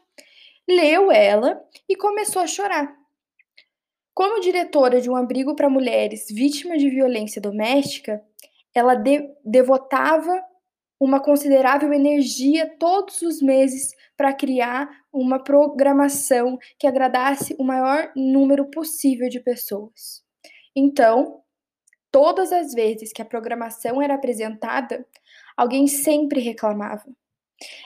leu 0.67 1.11
ela 1.11 1.61
e 1.87 1.95
começou 1.95 2.41
a 2.41 2.47
chorar. 2.47 2.98
Como 4.19 4.41
diretora 4.41 4.99
de 4.99 5.09
um 5.09 5.15
abrigo 5.15 5.55
para 5.55 5.69
mulheres 5.69 6.25
vítimas 6.29 6.81
de 6.81 6.89
violência 6.89 7.41
doméstica, 7.41 8.21
ela 8.75 8.93
de 8.93 9.33
devotava 9.45 10.43
uma 10.99 11.21
considerável 11.21 11.93
energia 11.93 12.69
todos 12.77 13.21
os 13.21 13.41
meses 13.41 13.93
para 14.17 14.33
criar 14.33 14.89
uma 15.09 15.41
programação 15.41 16.57
que 16.77 16.85
agradasse 16.85 17.55
o 17.57 17.63
maior 17.63 18.11
número 18.13 18.69
possível 18.69 19.29
de 19.29 19.39
pessoas. 19.39 20.21
Então, 20.75 21.41
todas 22.11 22.51
as 22.51 22.73
vezes 22.73 23.13
que 23.13 23.21
a 23.21 23.25
programação 23.25 24.01
era 24.01 24.15
apresentada, 24.15 25.07
alguém 25.55 25.87
sempre 25.87 26.41
reclamava. 26.41 27.05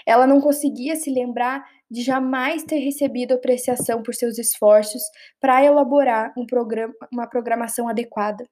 Ela 0.03 0.25
não 0.25 0.41
conseguia 0.41 0.95
se 0.95 1.11
lembrar 1.11 1.63
de 1.93 2.01
jamais 2.01 2.63
ter 2.63 2.79
recebido 2.79 3.35
apreciação 3.35 4.01
por 4.01 4.15
seus 4.15 4.39
esforços 4.39 5.03
para 5.39 5.63
elaborar 5.63 6.33
um 6.35 6.43
programa, 6.43 6.91
uma 7.12 7.27
programação 7.27 7.88
adequada. 7.88 8.50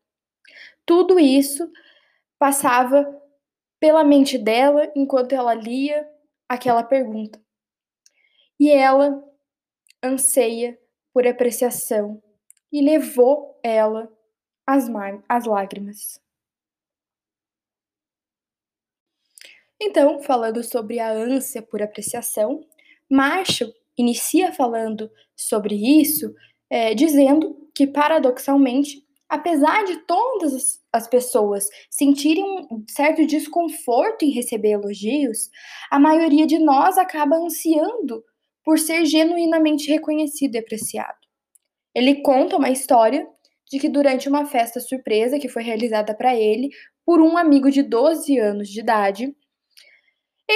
Tudo 0.86 1.19
isso 1.19 1.67
passava 2.38 3.03
pela 3.79 4.03
mente 4.03 4.38
dela 4.38 4.91
enquanto 4.95 5.33
ela 5.33 5.55
lia 5.55 6.07
aquela 6.48 6.83
pergunta. 6.83 7.41
E 8.60 8.69
ela 8.69 9.24
anseia 10.03 10.79
por 11.12 11.25
apreciação 11.25 12.21
e 12.71 12.79
levou 12.79 13.60
ela 13.63 14.07
às, 14.67 14.86
às 15.27 15.45
lágrimas. 15.45 16.21
Então, 19.79 20.21
falando 20.21 20.63
sobre 20.63 21.00
a 21.00 21.12
ânsia 21.12 21.60
por 21.60 21.81
apreciação, 21.81 22.63
Marshall 23.12 23.72
inicia 23.98 24.53
falando 24.53 25.12
sobre 25.36 25.75
isso, 25.75 26.34
é, 26.70 26.94
dizendo 26.96 27.70
que, 27.75 27.86
paradoxalmente, 27.86 29.03
apesar 29.27 29.84
de 29.86 29.98
todas 30.06 30.82
as 30.91 31.08
pessoas 31.08 31.68
sentirem 31.89 32.44
um 32.72 32.84
certo 32.89 33.25
desconforto 33.25 34.24
em 34.24 34.32
receber 34.32 34.72
elogios, 34.72 35.50
a 35.89 36.00
maioria 36.00 36.48
de 36.48 36.58
nós 36.58 36.98
acaba 36.98 37.36
ansiando 37.36 38.24
por 38.63 38.80
ser 38.80 39.06
genuinamente 39.06 39.89
reconhecido 39.89 40.56
e 40.56 40.60
apreciado. 40.60 41.18
Ele 41.94 42.22
conta 42.22 42.58
uma 42.58 42.70
história 42.70 43.27
de 43.70 43.80
que 43.80 43.89
durante 43.89 44.30
uma 44.30 44.46
festa 44.46 44.80
surpresa 44.80 45.39
que 45.39 45.48
foi 45.48 45.63
realizada 45.63 46.13
para 46.13 46.36
ele 46.36 46.70
por 47.06 47.22
um 47.22 47.38
amigo 47.38 47.72
de 47.72 47.82
12 47.82 48.38
anos 48.38 48.70
de 48.70 48.80
idade, 48.80 49.36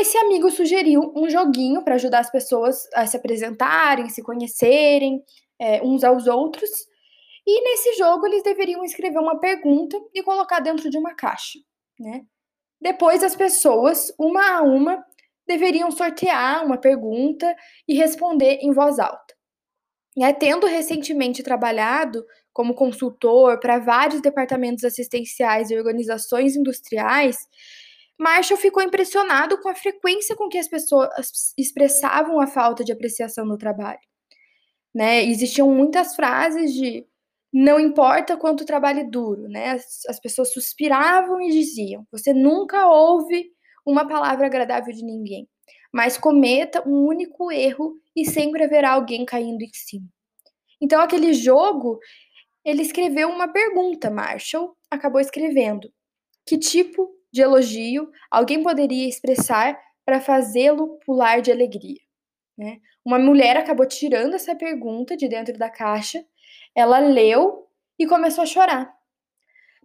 esse 0.02 0.18
amigo 0.18 0.50
sugeriu 0.52 1.14
um 1.16 1.30
joguinho 1.30 1.84
para 1.84 1.96
ajudar 1.96 2.20
as 2.20 2.32
pessoas 2.32 2.88
a 2.94 3.06
se 3.06 3.18
apresentarem, 3.18 4.10
se 4.10 4.22
conhecerem 4.22 5.24
é, 5.60 5.82
uns 5.84 6.04
aos 6.04 6.28
outros. 6.28 6.70
E 7.46 7.62
nesse 7.62 7.94
jogo 7.94 8.26
eles 8.26 8.44
deveriam 8.44 8.84
escrever 8.84 9.20
uma 9.20 9.40
pergunta 9.40 9.98
e 10.14 10.24
colocar 10.24 10.60
dentro 10.60 10.90
de 10.90 10.98
uma 10.98 11.14
caixa, 11.14 11.60
né? 12.00 12.24
Depois, 12.82 13.24
as 13.24 13.36
pessoas, 13.36 14.14
uma 14.20 14.58
a 14.58 14.62
uma, 14.62 15.04
deveriam 15.48 15.90
sortear 15.92 16.66
uma 16.66 16.78
pergunta 16.78 17.56
e 17.88 17.96
responder 17.96 18.60
em 18.62 18.72
voz 18.74 19.00
alta. 19.00 19.34
Tendo 20.40 20.68
recentemente 20.68 21.44
trabalhado 21.44 22.26
como 22.54 22.74
consultor 22.74 23.60
para 23.60 23.80
vários 23.80 24.22
departamentos 24.22 24.84
assistenciais 24.84 25.70
e 25.70 25.78
organizações 25.78 26.56
industriais, 26.56 27.38
Marshall 28.18 28.58
ficou 28.58 28.82
impressionado 28.82 29.60
com 29.62 29.70
a 29.70 29.76
frequência 29.76 30.36
com 30.36 30.48
que 30.48 30.58
as 30.58 30.68
pessoas 30.68 31.10
expressavam 31.58 32.40
a 32.40 32.48
falta 32.48 32.84
de 32.84 32.92
apreciação 32.92 33.46
no 33.46 33.58
trabalho. 33.58 34.00
Né? 34.94 35.24
Existiam 35.26 35.70
muitas 35.70 36.16
frases 36.16 36.74
de 36.74 37.06
não 37.58 37.80
importa 37.80 38.36
quanto 38.36 38.66
trabalhe 38.66 39.10
duro, 39.10 39.48
né? 39.48 39.72
As, 39.72 40.06
as 40.10 40.20
pessoas 40.20 40.52
suspiravam 40.52 41.42
e 41.42 41.52
diziam: 41.52 42.06
você 42.12 42.34
nunca 42.34 42.86
ouve 42.90 43.50
uma 43.86 44.06
palavra 44.06 44.48
agradável 44.48 44.94
de 44.94 45.04
ninguém, 45.06 45.48
mas 45.94 46.18
cometa 46.18 46.86
um 46.86 47.06
único 47.06 47.50
erro 47.50 47.98
e 48.14 48.26
sempre 48.26 48.66
haverá 48.66 48.92
alguém 48.92 49.24
caindo 49.24 49.62
em 49.62 49.72
cima. 49.74 50.06
Então, 50.82 51.02
aquele 51.02 51.34
jogo, 51.34 51.98
ele 52.66 52.82
escreveu 52.82 53.30
uma 53.30 53.48
pergunta, 53.48 54.12
Marshall 54.12 54.76
acabou 54.92 55.22
escrevendo: 55.22 55.90
que 56.46 56.58
tipo 56.58 57.10
de 57.36 57.42
elogio 57.42 58.10
alguém 58.32 58.64
poderia 58.64 59.10
expressar 59.10 59.78
para 60.06 60.22
fazê-lo 60.22 60.98
pular 61.06 61.42
de 61.42 61.52
alegria? 61.52 62.00
Né? 62.58 62.80
Uma 63.04 63.20
mulher 63.20 63.58
acabou 63.58 63.86
tirando 63.86 64.36
essa 64.36 64.56
pergunta 64.56 65.18
de 65.18 65.28
dentro 65.28 65.58
da 65.58 65.70
caixa, 65.70 66.26
ela 66.74 66.98
leu 67.00 67.68
e 68.00 68.08
começou 68.08 68.44
a 68.44 68.48
chorar. 68.48 68.96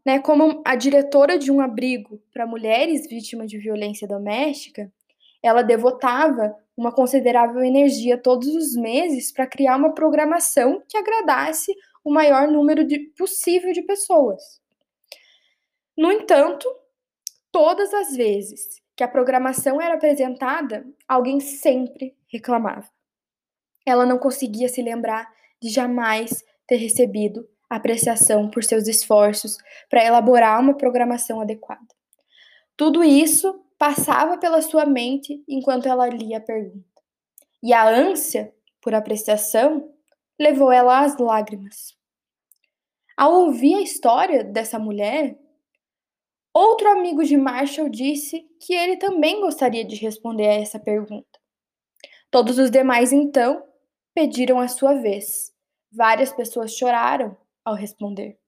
Né? 0.06 0.20
Como 0.20 0.62
a 0.64 0.76
diretora 0.76 1.36
de 1.36 1.50
um 1.50 1.60
abrigo 1.60 2.22
para 2.32 2.46
mulheres 2.46 3.08
vítimas 3.08 3.50
de 3.50 3.58
violência 3.58 4.06
doméstica, 4.06 4.90
ela 5.42 5.62
devotava 5.62 6.56
uma 6.76 6.92
considerável 6.92 7.64
energia 7.64 8.16
todos 8.16 8.46
os 8.54 8.76
meses 8.76 9.32
para 9.32 9.46
criar 9.46 9.76
uma 9.76 9.92
programação 9.92 10.82
que 10.88 10.96
agradasse 10.96 11.74
o 12.04 12.12
maior 12.12 12.46
número 12.46 12.84
de, 12.84 12.98
possível 13.18 13.72
de 13.72 13.82
pessoas. 13.82 14.60
No 15.96 16.12
entanto, 16.12 16.68
todas 17.52 17.92
as 17.94 18.16
vezes 18.16 18.80
que 18.96 19.04
a 19.04 19.08
programação 19.08 19.80
era 19.80 19.94
apresentada, 19.94 20.86
alguém 21.08 21.40
sempre 21.40 22.16
reclamava. 22.28 22.88
Ela 23.86 24.04
não 24.04 24.18
conseguia 24.18 24.68
se 24.68 24.82
lembrar 24.82 25.26
de 25.60 25.68
jamais 25.68 26.44
ter 26.66 26.76
recebido 26.76 27.48
apreciação 27.68 28.50
por 28.50 28.64
seus 28.64 28.88
esforços 28.88 29.56
para 29.88 30.04
elaborar 30.04 30.60
uma 30.60 30.76
programação 30.76 31.40
adequada. 31.40 31.86
Tudo 32.76 33.04
isso 33.04 33.64
passava 33.78 34.36
pela 34.36 34.60
sua 34.60 34.84
mente 34.84 35.42
enquanto 35.48 35.86
ela 35.86 36.08
lia 36.08 36.38
a 36.38 36.40
pergunta. 36.40 36.84
E 37.62 37.72
a 37.72 37.88
ânsia 37.88 38.52
por 38.80 38.94
apreciação 38.94 39.92
levou 40.38 40.72
ela 40.72 41.00
às 41.00 41.18
lágrimas. 41.18 41.94
Ao 43.16 43.32
ouvir 43.32 43.74
a 43.74 43.82
história 43.82 44.42
dessa 44.42 44.78
mulher, 44.78 45.38
outro 46.52 46.88
amigo 46.88 47.24
de 47.24 47.36
Marshall 47.36 47.88
disse 47.88 48.46
que 48.60 48.74
ele 48.74 48.96
também 48.96 49.40
gostaria 49.40 49.84
de 49.84 49.96
responder 49.96 50.48
a 50.48 50.54
essa 50.54 50.78
pergunta. 50.78 51.38
Todos 52.30 52.58
os 52.58 52.70
demais, 52.70 53.12
então, 53.12 53.64
pediram 54.14 54.60
a 54.60 54.68
sua 54.68 54.94
vez. 54.94 55.52
Várias 55.92 56.32
pessoas 56.32 56.74
choraram 56.74 57.36
ao 57.64 57.74
responder. 57.74 58.38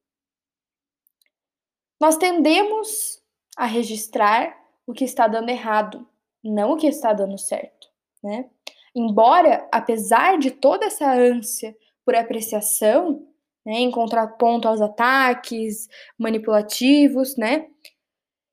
Nós 2.01 2.17
tendemos 2.17 3.23
a 3.57 3.67
registrar 3.67 4.57
o 4.87 4.93
que 4.93 5.05
está 5.05 5.29
dando 5.29 5.51
errado, 5.51 6.09
não 6.43 6.73
o 6.73 6.77
que 6.77 6.87
está 6.87 7.13
dando 7.13 7.39
certo, 7.39 7.89
né? 8.23 8.51
Embora, 8.95 9.69
apesar 9.73 10.39
de 10.39 10.51
toda 10.51 10.87
essa 10.87 11.11
ânsia 11.11 11.77
por 12.05 12.15
apreciação, 12.15 13.27
né, 13.65 13.75
em 13.75 13.91
contraponto 13.91 14.69
aos 14.69 14.81
ataques 14.81 15.89
manipulativos, 16.19 17.37
né, 17.37 17.71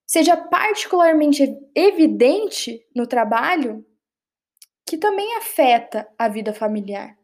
seja 0.10 0.36
particularmente 0.36 1.56
evidente 1.76 2.84
no 2.96 3.06
trabalho 3.06 3.86
que 4.84 4.98
também 4.98 5.38
afeta 5.38 6.10
a 6.18 6.28
vida 6.28 6.52
familiar. 6.52 7.16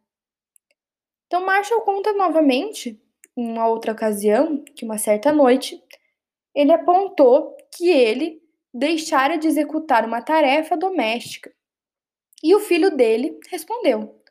Então, 1.26 1.44
Marshall 1.44 1.82
conta 1.82 2.14
novamente, 2.14 3.02
em 3.36 3.52
uma 3.52 3.68
outra 3.68 3.92
ocasião, 3.92 4.64
que 4.76 4.86
uma 4.86 5.00
certa 5.00 5.34
noite, 5.34 5.82
ele 6.54 6.72
apontou 6.72 7.58
que 7.76 7.90
ele 7.90 8.40
deixara 8.72 9.36
de 9.36 9.48
executar 9.48 10.06
uma 10.06 10.22
tarefa 10.22 10.78
doméstica. 10.78 11.52
E 12.44 12.54
o 12.54 12.60
filho 12.60 12.96
dele 12.96 13.40
respondeu: 13.50 14.22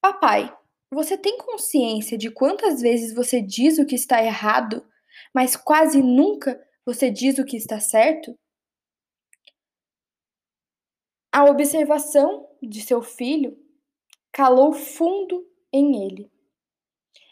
Papai, 0.00 0.52
você 0.90 1.16
tem 1.16 1.38
consciência 1.38 2.18
de 2.18 2.32
quantas 2.32 2.80
vezes 2.80 3.14
você 3.14 3.40
diz 3.40 3.78
o 3.78 3.86
que 3.86 3.94
está 3.94 4.20
errado, 4.20 4.84
mas 5.32 5.54
quase 5.54 6.02
nunca 6.02 6.65
você 6.86 7.10
diz 7.10 7.36
o 7.38 7.44
que 7.44 7.56
está 7.56 7.80
certo? 7.80 8.38
A 11.32 11.44
observação 11.44 12.48
de 12.62 12.80
seu 12.80 13.02
filho 13.02 13.58
calou 14.32 14.72
fundo 14.72 15.44
em 15.72 16.06
ele. 16.06 16.30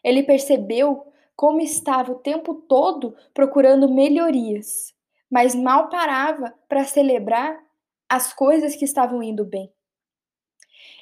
Ele 0.02 0.24
percebeu 0.24 1.12
como 1.36 1.60
estava 1.60 2.12
o 2.12 2.18
tempo 2.18 2.54
todo 2.54 3.16
procurando 3.32 3.92
melhorias, 3.92 4.92
mas 5.30 5.54
mal 5.54 5.88
parava 5.88 6.52
para 6.68 6.84
celebrar 6.84 7.64
as 8.08 8.32
coisas 8.32 8.76
que 8.76 8.84
estavam 8.84 9.22
indo 9.22 9.44
bem. 9.44 9.72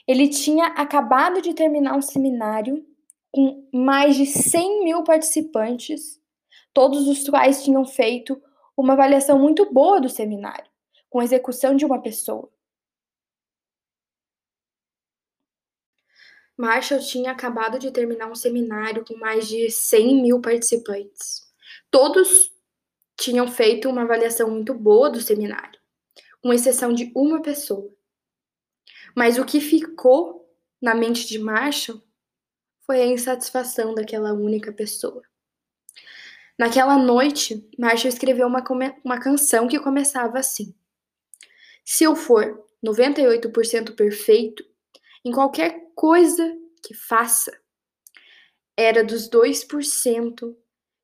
Ele 0.06 0.28
tinha 0.28 0.66
acabado 0.66 1.40
de 1.40 1.54
terminar 1.54 1.96
um 1.96 2.02
seminário 2.02 2.86
com 3.30 3.66
mais 3.72 4.14
de 4.14 4.26
100 4.26 4.84
mil 4.84 5.04
participantes, 5.04 6.21
todos 6.72 7.06
os 7.08 7.28
quais 7.28 7.62
tinham 7.62 7.84
feito 7.84 8.40
uma 8.76 8.94
avaliação 8.94 9.38
muito 9.38 9.72
boa 9.72 10.00
do 10.00 10.08
seminário, 10.08 10.70
com 11.08 11.22
execução 11.22 11.76
de 11.76 11.84
uma 11.84 12.00
pessoa. 12.00 12.50
Marshall 16.56 17.00
tinha 17.00 17.32
acabado 17.32 17.78
de 17.78 17.90
terminar 17.90 18.30
um 18.30 18.34
seminário 18.34 19.04
com 19.04 19.16
mais 19.16 19.48
de 19.48 19.70
100 19.70 20.22
mil 20.22 20.40
participantes. 20.40 21.50
Todos 21.90 22.52
tinham 23.16 23.48
feito 23.48 23.88
uma 23.88 24.02
avaliação 24.02 24.50
muito 24.50 24.74
boa 24.74 25.10
do 25.10 25.20
seminário, 25.20 25.80
com 26.40 26.52
exceção 26.52 26.92
de 26.92 27.10
uma 27.14 27.40
pessoa. 27.42 27.90
Mas 29.14 29.38
o 29.38 29.44
que 29.44 29.60
ficou 29.60 30.48
na 30.80 30.94
mente 30.94 31.26
de 31.26 31.38
Marshall 31.38 32.02
foi 32.86 33.00
a 33.00 33.06
insatisfação 33.06 33.94
daquela 33.94 34.32
única 34.32 34.72
pessoa. 34.72 35.22
Naquela 36.62 36.96
noite, 36.96 37.68
Marshall 37.76 38.08
escreveu 38.08 38.46
uma, 38.46 38.62
uma 39.04 39.18
canção 39.18 39.66
que 39.66 39.80
começava 39.80 40.38
assim: 40.38 40.72
Se 41.84 42.04
eu 42.04 42.14
for 42.14 42.64
98% 42.86 43.96
perfeito, 43.96 44.64
em 45.24 45.32
qualquer 45.32 45.90
coisa 45.92 46.56
que 46.80 46.94
faça. 46.94 47.50
Era 48.76 49.02
dos 49.02 49.28
2% 49.28 50.56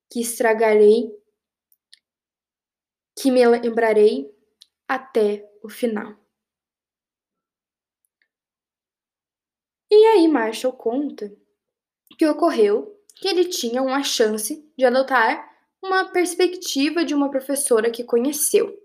que 0.08 0.20
estragarei, 0.20 1.10
que 3.18 3.28
me 3.28 3.44
lembrarei 3.44 4.32
até 4.86 5.44
o 5.60 5.68
final. 5.68 6.16
E 9.90 10.06
aí 10.06 10.28
Marshall 10.28 10.72
conta 10.72 11.36
que 12.16 12.24
ocorreu 12.28 12.96
que 13.16 13.26
ele 13.26 13.46
tinha 13.46 13.82
uma 13.82 14.04
chance 14.04 14.64
de 14.76 14.84
adotar 14.84 15.47
uma 15.82 16.10
perspectiva 16.10 17.04
de 17.04 17.14
uma 17.14 17.30
professora 17.30 17.90
que 17.90 18.04
conheceu. 18.04 18.76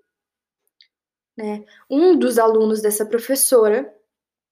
Né? 1.37 1.65
Um 1.89 2.17
dos 2.17 2.37
alunos 2.37 2.81
dessa 2.81 3.05
professora 3.05 3.93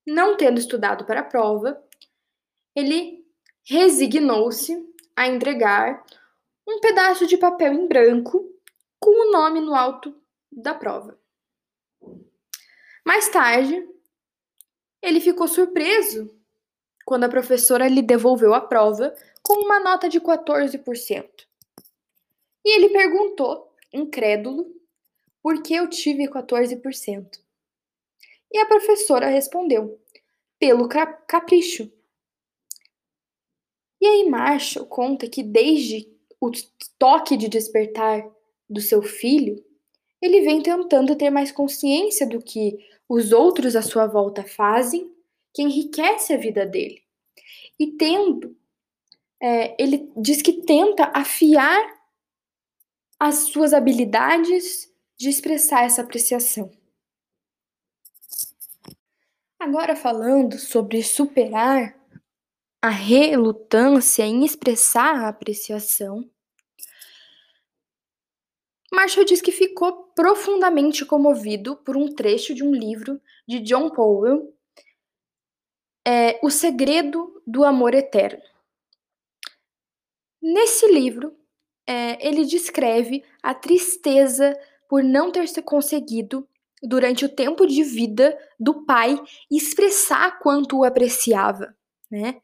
não 0.06 0.36
tendo 0.36 0.60
estudado 0.60 1.06
para 1.06 1.20
a 1.20 1.26
prova, 1.26 1.82
ele 2.76 3.26
resignou-se 3.64 4.90
a 5.16 5.28
entregar 5.28 6.04
um 6.68 6.80
pedaço 6.80 7.28
de 7.28 7.38
papel 7.38 7.74
em 7.74 7.88
branco 7.88 8.50
com 9.00 9.12
o 9.12 9.32
nome 9.32 9.60
no 9.60 9.76
alto 9.76 10.16
da 10.52 10.74
prova. 10.74 11.20
Mais 13.06 13.30
tarde, 13.30 13.88
ele 15.02 15.20
ficou 15.20 15.48
surpreso 15.48 16.36
quando 17.06 17.24
a 17.24 17.30
professora 17.30 17.88
lhe 17.88 18.02
devolveu 18.02 18.54
a 18.54 18.62
prova 18.62 19.14
com 19.42 19.54
uma 19.66 19.80
nota 19.80 20.08
de 20.08 20.20
14%. 20.20 21.51
E 22.64 22.76
ele 22.76 22.90
perguntou, 22.90 23.74
incrédulo, 23.94 24.74
por 25.42 25.62
que 25.64 25.74
eu 25.74 25.90
tive 25.90 26.28
14%. 26.28 27.40
E 28.52 28.60
a 28.60 28.66
professora 28.66 29.28
respondeu: 29.28 30.00
pelo 30.62 30.88
capricho. 30.88 31.92
E 34.00 34.06
aí 34.06 34.30
Marshall 34.30 34.86
conta 34.86 35.28
que 35.28 35.42
desde 35.42 36.08
o 36.40 36.52
toque 37.00 37.36
de 37.36 37.48
despertar 37.50 38.24
do 38.70 38.80
seu 38.80 39.02
filho, 39.02 39.64
ele 40.22 40.42
vem 40.42 40.62
tentando 40.62 41.16
ter 41.16 41.32
mais 41.32 41.52
consciência 41.52 42.28
do 42.28 42.40
que 42.42 42.78
os 43.10 43.32
outros 43.32 43.76
à 43.76 43.82
sua 43.82 44.06
volta 44.06 44.44
fazem, 44.44 45.12
que 45.54 45.64
enriquece 45.64 46.32
a 46.32 46.38
vida 46.38 46.64
dele. 46.64 47.02
E 47.80 47.88
tendo, 47.98 48.56
é, 49.42 49.76
ele 49.82 50.12
diz 50.16 50.44
que 50.44 50.62
tenta 50.62 51.12
afiar 51.14 52.01
as 53.22 53.52
suas 53.52 53.72
habilidades 53.72 54.92
de 55.16 55.30
expressar 55.30 55.84
essa 55.84 56.02
apreciação. 56.02 56.72
Agora 59.60 59.96
falando 59.96 60.58
sobre 60.58 61.04
superar 61.04 61.96
a 62.82 62.90
relutância 62.90 64.24
em 64.24 64.44
expressar 64.44 65.18
a 65.18 65.28
apreciação, 65.28 66.28
Marshall 68.92 69.24
diz 69.24 69.40
que 69.40 69.52
ficou 69.52 70.06
profundamente 70.16 71.06
comovido 71.06 71.78
por 71.78 71.96
um 71.96 72.16
trecho 72.16 72.56
de 72.56 72.64
um 72.64 72.74
livro 72.74 73.22
de 73.48 73.60
John 73.60 73.92
Powell, 73.92 74.52
é, 76.08 76.40
O 76.44 76.50
Segredo 76.50 77.40
do 77.46 77.64
Amor 77.64 77.94
Eterno. 77.94 78.42
Nesse 80.42 80.88
livro, 80.88 81.40
é, 81.92 82.26
ele 82.26 82.46
descreve 82.46 83.22
a 83.44 83.54
tristeza 83.54 84.58
por 84.88 85.04
não 85.04 85.30
ter 85.30 85.50
se 85.50 85.62
conseguido, 85.62 86.48
durante 86.82 87.26
o 87.26 87.30
tempo 87.30 87.68
de 87.68 87.84
vida 87.84 88.36
do 88.58 88.86
pai, 88.86 89.22
expressar 89.52 90.40
quanto 90.40 90.80
o 90.80 90.84
apreciava, 90.86 91.76
né? 92.10 92.42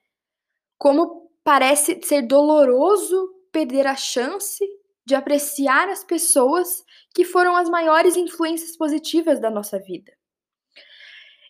Como 0.78 1.32
parece 1.44 2.00
ser 2.04 2.24
doloroso 2.24 3.34
perder 3.52 3.88
a 3.88 3.96
chance 3.96 4.64
de 5.06 5.16
apreciar 5.16 5.88
as 5.88 6.04
pessoas 6.04 6.84
que 7.16 7.24
foram 7.24 7.56
as 7.56 7.70
maiores 7.70 8.18
influências 8.18 8.76
positivas 8.76 9.40
da 9.40 9.50
nossa 9.50 9.80
vida. 9.80 10.12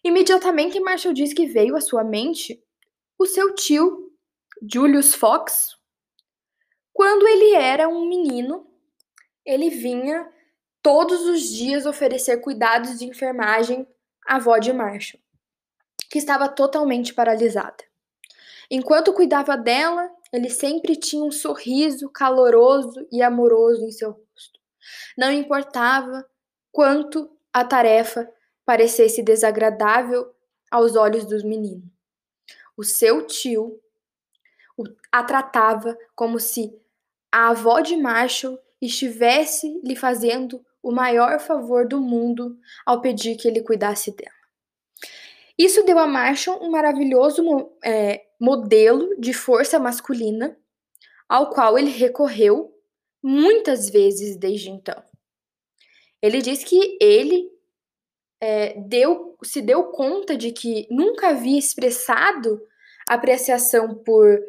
Imediatamente, 0.04 0.80
Marshall 0.80 1.14
diz 1.14 1.34
que 1.34 1.48
veio 1.48 1.76
à 1.76 1.82
sua 1.82 2.04
mente 2.04 2.64
o 3.18 3.26
seu 3.26 3.54
tio, 3.56 4.12
Julius 4.72 5.16
Fox, 5.16 5.77
quando 6.98 7.28
ele 7.28 7.54
era 7.54 7.88
um 7.88 8.10
menino, 8.10 8.66
ele 9.46 9.70
vinha 9.70 10.28
todos 10.82 11.28
os 11.28 11.44
dias 11.44 11.86
oferecer 11.86 12.38
cuidados 12.38 12.98
de 12.98 13.06
enfermagem 13.06 13.88
à 14.26 14.38
avó 14.38 14.58
de 14.58 14.74
Marshall, 14.74 15.22
que 16.10 16.18
estava 16.18 16.50
totalmente 16.50 17.14
paralisada. 17.14 17.84
Enquanto 18.68 19.14
cuidava 19.14 19.56
dela, 19.56 20.10
ele 20.34 20.50
sempre 20.50 20.96
tinha 20.96 21.24
um 21.24 21.30
sorriso 21.30 22.10
caloroso 22.10 23.08
e 23.12 23.22
amoroso 23.22 23.86
em 23.86 23.92
seu 23.92 24.10
rosto. 24.10 24.60
Não 25.16 25.32
importava 25.32 26.28
quanto 26.72 27.30
a 27.54 27.64
tarefa 27.64 28.28
parecesse 28.66 29.22
desagradável 29.22 30.34
aos 30.72 30.96
olhos 30.96 31.26
dos 31.26 31.44
meninos. 31.44 31.86
O 32.76 32.84
seu 32.84 33.28
tio 33.28 33.80
a 35.12 35.24
tratava 35.24 35.96
como 36.16 36.40
se 36.40 36.76
a 37.38 37.50
avó 37.50 37.82
de 37.82 37.96
Marshall 37.96 38.58
estivesse 38.82 39.80
lhe 39.84 39.96
fazendo 39.96 40.66
o 40.82 40.92
maior 40.92 41.40
favor 41.40 41.88
do 41.88 42.02
mundo 42.02 42.58
ao 42.84 43.00
pedir 43.00 43.36
que 43.36 43.48
ele 43.48 43.62
cuidasse 43.62 44.10
dela. 44.10 44.32
Isso 45.56 45.84
deu 45.84 46.00
a 46.00 46.08
Marshall 46.08 46.64
um 46.64 46.72
maravilhoso 46.72 47.44
é, 47.86 48.26
modelo 48.42 49.16
de 49.20 49.34
força 49.34 49.78
masculina, 49.78 50.58
ao 51.30 51.52
qual 51.52 51.78
ele 51.78 51.92
recorreu 51.92 52.74
muitas 53.22 53.88
vezes 53.88 54.36
desde 54.36 54.72
então. 54.72 55.00
Ele 56.20 56.42
diz 56.42 56.64
que 56.64 56.98
ele 57.00 57.52
é, 58.42 58.74
deu, 58.80 59.38
se 59.44 59.62
deu 59.62 59.92
conta 59.92 60.36
de 60.36 60.52
que 60.52 60.88
nunca 60.90 61.30
havia 61.30 61.60
expressado 61.60 62.60
apreciação 63.08 63.94
por, 63.94 64.40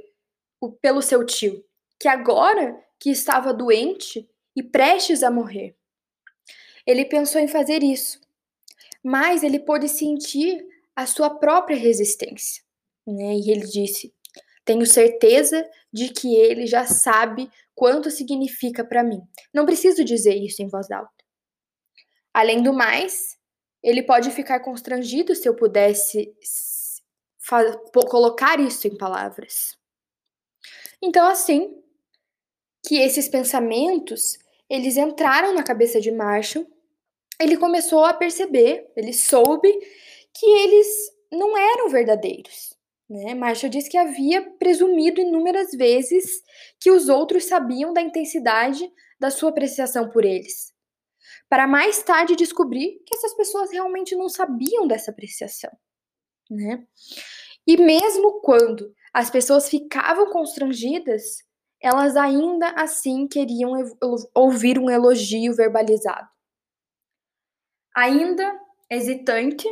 pelo 0.81 1.03
seu 1.03 1.27
tio 1.27 1.68
que 1.99 2.09
agora 2.09 2.79
que 2.99 3.11
estava 3.11 3.53
doente 3.53 4.29
e 4.55 4.63
prestes 4.63 5.23
a 5.23 5.31
morrer. 5.31 5.77
Ele 6.87 7.05
pensou 7.05 7.41
em 7.41 7.49
fazer 7.49 7.83
isso, 7.83 8.21
mas 9.03 9.43
ele 9.43 9.59
pôde 9.59 9.89
sentir 9.89 10.67
a 10.97 11.07
sua 11.07 11.31
própria 11.31 11.77
resistência. 11.77 12.63
Né? 13.07 13.35
E 13.37 13.51
ele 13.51 13.67
disse: 13.67 14.15
Tenho 14.65 14.87
certeza 14.87 15.69
de 15.93 16.09
que 16.09 16.35
ele 16.35 16.67
já 16.67 16.87
sabe 16.87 17.51
quanto 17.75 18.11
significa 18.11 18.85
para 18.85 19.05
mim. 19.05 19.21
Não 19.53 19.65
preciso 19.65 20.05
dizer 20.05 20.35
isso 20.35 20.63
em 20.63 20.69
voz 20.69 20.91
alta. 20.91 21.13
Além 22.35 22.63
do 22.63 22.73
mais, 22.73 23.39
ele 23.83 24.03
pode 24.03 24.31
ficar 24.31 24.61
constrangido 24.61 25.35
se 25.35 25.49
eu 25.49 25.55
pudesse 25.55 26.35
colocar 28.09 28.61
isso 28.61 28.87
em 28.87 28.97
palavras. 28.97 29.79
Então, 31.01 31.27
assim, 31.29 31.83
que 32.89 32.97
esses 32.97 33.29
pensamentos, 33.29 34.39
eles 34.67 34.97
entraram 34.97 35.53
na 35.53 35.63
cabeça 35.63 36.01
de 36.01 36.11
Marshall, 36.11 36.67
ele 37.39 37.59
começou 37.59 38.03
a 38.03 38.15
perceber, 38.15 38.91
ele 38.97 39.13
soube 39.13 39.71
que 40.33 40.47
eles 40.47 40.87
não 41.31 41.55
eram 41.55 41.91
verdadeiros. 41.91 42.75
Né? 43.07 43.35
Marshall 43.35 43.69
disse 43.69 43.91
que 43.91 43.99
havia 43.99 44.41
presumido 44.53 45.21
inúmeras 45.21 45.73
vezes 45.73 46.43
que 46.81 46.91
os 46.91 47.11
outros 47.11 47.45
sabiam 47.45 47.93
da 47.93 48.01
intensidade 48.01 48.91
da 49.21 49.31
sua 49.31 49.51
apreciação 49.51 50.09
por 50.09 50.25
eles, 50.25 50.73
para 51.47 51.67
mais 51.67 52.03
tarde 52.03 52.37
descobrir 52.37 53.03
que 53.05 53.15
essas 53.15 53.35
pessoas 53.35 53.71
realmente 53.71 54.17
não 54.17 54.31
sabiam 54.31 54.87
dessa 54.89 55.11
apreciação. 55.11 55.71
Né? 56.51 56.83
E 57.67 57.77
mesmo 57.77 58.41
quando 58.41 58.95
as 59.13 59.29
pessoas 59.29 59.69
ficavam 59.69 60.31
constrangidas, 60.31 61.47
elas 61.81 62.17
ainda 62.17 62.71
assim 62.71 63.27
queriam 63.27 63.73
ouvir 64.35 64.79
um 64.79 64.91
elogio 64.91 65.55
verbalizado. 65.55 66.29
Ainda 67.97 68.59
hesitante, 68.91 69.67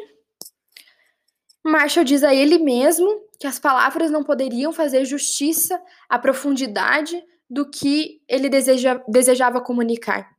Marshall 1.64 2.04
diz 2.04 2.22
a 2.22 2.34
ele 2.34 2.58
mesmo 2.58 3.24
que 3.38 3.46
as 3.46 3.58
palavras 3.58 4.10
não 4.10 4.22
poderiam 4.22 4.72
fazer 4.72 5.04
justiça 5.04 5.80
à 6.08 6.18
profundidade 6.18 7.22
do 7.48 7.68
que 7.68 8.22
ele 8.28 8.48
deseja, 8.48 9.02
desejava 9.08 9.60
comunicar. 9.60 10.30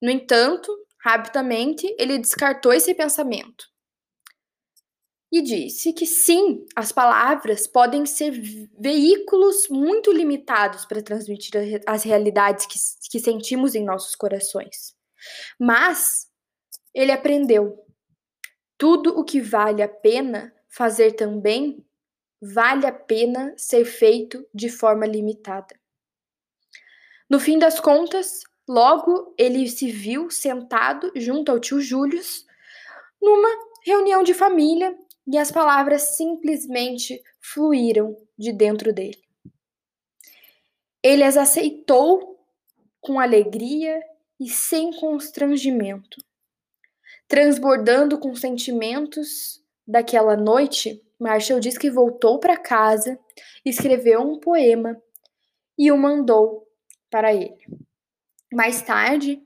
No 0.00 0.10
entanto, 0.10 0.70
rapidamente 0.98 1.86
ele 1.98 2.18
descartou 2.18 2.72
esse 2.72 2.94
pensamento 2.94 3.73
e 5.36 5.42
disse 5.42 5.92
que 5.92 6.06
sim, 6.06 6.64
as 6.76 6.92
palavras 6.92 7.66
podem 7.66 8.06
ser 8.06 8.30
veículos 8.78 9.68
muito 9.68 10.12
limitados 10.12 10.84
para 10.84 11.02
transmitir 11.02 11.82
as 11.88 12.04
realidades 12.04 12.66
que, 12.66 12.78
que 13.10 13.18
sentimos 13.18 13.74
em 13.74 13.84
nossos 13.84 14.14
corações. 14.14 14.94
Mas 15.58 16.30
ele 16.94 17.10
aprendeu: 17.10 17.84
tudo 18.78 19.18
o 19.18 19.24
que 19.24 19.40
vale 19.40 19.82
a 19.82 19.88
pena 19.88 20.54
fazer 20.68 21.14
também 21.14 21.84
vale 22.40 22.86
a 22.86 22.92
pena 22.92 23.52
ser 23.56 23.84
feito 23.84 24.46
de 24.54 24.68
forma 24.68 25.04
limitada. 25.04 25.74
No 27.28 27.40
fim 27.40 27.58
das 27.58 27.80
contas, 27.80 28.44
logo 28.68 29.34
ele 29.36 29.68
se 29.68 29.90
viu 29.90 30.30
sentado 30.30 31.10
junto 31.16 31.50
ao 31.50 31.58
tio 31.58 31.80
Július 31.80 32.46
numa 33.20 33.48
reunião 33.84 34.22
de 34.22 34.32
família 34.32 34.96
e 35.26 35.38
as 35.38 35.50
palavras 35.50 36.16
simplesmente 36.16 37.22
fluíram 37.40 38.16
de 38.38 38.52
dentro 38.52 38.92
dele. 38.92 39.22
Ele 41.02 41.22
as 41.22 41.36
aceitou 41.36 42.38
com 43.00 43.20
alegria 43.20 44.02
e 44.40 44.48
sem 44.48 44.92
constrangimento. 44.92 46.18
Transbordando 47.28 48.18
com 48.18 48.34
sentimentos 48.34 49.62
daquela 49.86 50.36
noite, 50.36 51.02
Marshall 51.18 51.60
diz 51.60 51.78
que 51.78 51.90
voltou 51.90 52.38
para 52.38 52.56
casa, 52.56 53.18
escreveu 53.64 54.20
um 54.20 54.38
poema 54.38 55.00
e 55.78 55.90
o 55.90 55.96
mandou 55.96 56.66
para 57.10 57.32
ele. 57.32 57.66
Mais 58.52 58.82
tarde, 58.82 59.42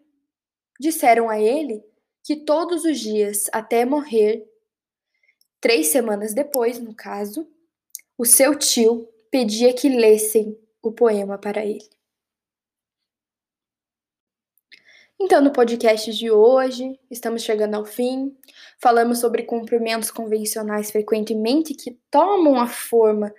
disseram 0.79 1.29
a 1.29 1.41
ele 1.41 1.83
que 2.23 2.37
todos 2.37 2.85
os 2.85 2.99
dias, 2.99 3.49
até 3.53 3.85
morrer, 3.85 4.45
Três 5.61 5.89
semanas 5.89 6.33
depois, 6.33 6.79
no 6.79 6.95
caso, 6.95 7.49
o 8.17 8.25
seu 8.25 8.57
tio 8.57 9.09
pedia 9.31 9.73
que 9.73 9.89
lessem 9.89 10.59
o 10.83 10.93
poema 10.93 11.37
para 11.37 11.65
ele. 11.65 11.89
Então, 15.21 15.43
no 15.43 15.53
podcast 15.53 16.13
de 16.13 16.31
hoje, 16.31 16.97
estamos 17.11 17.43
chegando 17.43 17.75
ao 17.75 17.85
fim. 17.85 18.37
Falamos 18.81 19.19
sobre 19.19 19.43
cumprimentos 19.43 20.13
convencionais 20.13 20.93
frequentemente 20.93 21.75
que 21.75 21.99
tomam 22.09 22.61
a 22.61 22.69
forma 22.69 23.35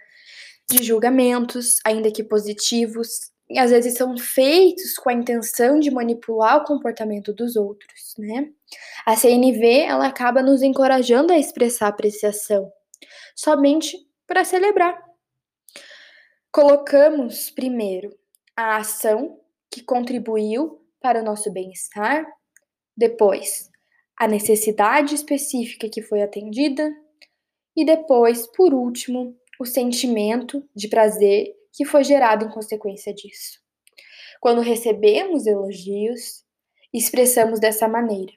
de 0.69 0.83
julgamentos, 0.83 1.77
ainda 1.85 2.11
que 2.11 2.21
positivos, 2.21 3.31
às 3.57 3.71
vezes 3.71 3.95
são 3.95 4.15
feitos 4.15 4.93
com 4.95 5.09
a 5.09 5.13
intenção 5.13 5.79
de 5.79 5.89
manipular 5.89 6.57
o 6.57 6.65
comportamento 6.65 7.33
dos 7.33 7.55
outros, 7.55 8.13
né? 8.17 8.49
A 9.05 9.15
CNV 9.15 9.79
ela 9.81 10.05
acaba 10.05 10.43
nos 10.43 10.61
encorajando 10.61 11.33
a 11.33 11.37
expressar 11.37 11.87
apreciação, 11.87 12.71
somente 13.35 13.97
para 14.27 14.45
celebrar. 14.45 15.01
Colocamos 16.51 17.49
primeiro 17.49 18.15
a 18.55 18.77
ação 18.77 19.39
que 19.71 19.81
contribuiu 19.81 20.79
para 21.01 21.21
o 21.21 21.25
nosso 21.25 21.51
bem-estar, 21.51 22.27
depois 22.95 23.69
a 24.19 24.27
necessidade 24.27 25.15
específica 25.15 25.87
que 25.89 26.01
foi 26.01 26.21
atendida 26.21 26.93
e 27.75 27.85
depois, 27.85 28.45
por 28.47 28.73
último, 28.73 29.35
o 29.59 29.65
sentimento 29.65 30.61
de 30.75 30.89
prazer 30.89 31.55
que 31.73 31.85
foi 31.85 32.03
gerado 32.03 32.45
em 32.45 32.49
consequência 32.49 33.13
disso. 33.13 33.59
Quando 34.39 34.61
recebemos 34.61 35.45
elogios, 35.45 36.43
expressamos 36.93 37.59
dessa 37.59 37.87
maneira. 37.87 38.33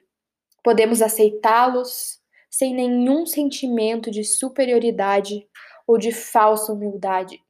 Podemos 0.63 1.01
aceitá-los 1.01 2.21
sem 2.49 2.73
nenhum 2.73 3.25
sentimento 3.25 4.11
de 4.11 4.23
superioridade 4.23 5.47
ou 5.87 5.97
de 5.97 6.11
falsa 6.11 6.71
humildade, 6.71 7.41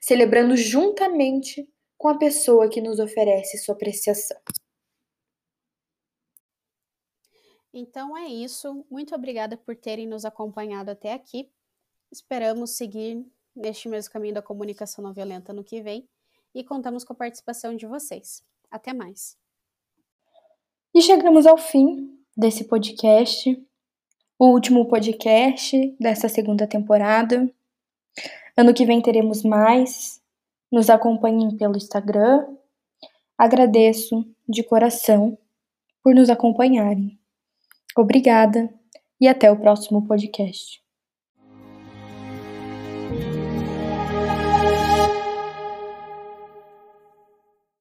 celebrando 0.00 0.56
juntamente 0.56 1.68
com 1.96 2.08
a 2.08 2.18
pessoa 2.18 2.68
que 2.68 2.80
nos 2.80 2.98
oferece 2.98 3.58
sua 3.58 3.74
apreciação. 3.74 4.38
Então 7.72 8.16
é 8.16 8.26
isso. 8.26 8.86
Muito 8.88 9.14
obrigada 9.14 9.56
por 9.56 9.74
terem 9.74 10.06
nos 10.06 10.24
acompanhado 10.24 10.90
até 10.90 11.12
aqui. 11.12 11.50
Esperamos 12.12 12.76
seguir 12.76 13.26
neste 13.54 13.88
mesmo 13.88 14.12
caminho 14.12 14.34
da 14.34 14.42
comunicação 14.42 15.02
não 15.02 15.12
violenta 15.12 15.52
no 15.52 15.64
que 15.64 15.82
vem 15.82 16.08
e 16.54 16.62
contamos 16.62 17.04
com 17.04 17.12
a 17.12 17.16
participação 17.16 17.76
de 17.76 17.86
vocês. 17.86 18.42
Até 18.70 18.92
mais. 18.92 19.36
E 20.94 21.02
chegamos 21.02 21.46
ao 21.46 21.56
fim 21.56 22.18
desse 22.36 22.64
podcast, 22.64 23.60
o 24.38 24.46
último 24.46 24.86
podcast 24.86 25.96
dessa 25.98 26.28
segunda 26.28 26.66
temporada. 26.66 27.50
Ano 28.56 28.74
que 28.74 28.86
vem 28.86 29.00
teremos 29.00 29.42
mais. 29.42 30.22
Nos 30.70 30.90
acompanhem 30.90 31.56
pelo 31.56 31.76
Instagram. 31.76 32.46
Agradeço 33.36 34.24
de 34.48 34.62
coração 34.62 35.36
por 36.02 36.14
nos 36.14 36.30
acompanharem. 36.30 37.18
Obrigada 37.96 38.72
e 39.20 39.26
até 39.26 39.50
o 39.50 39.58
próximo 39.58 40.06
podcast. 40.06 40.83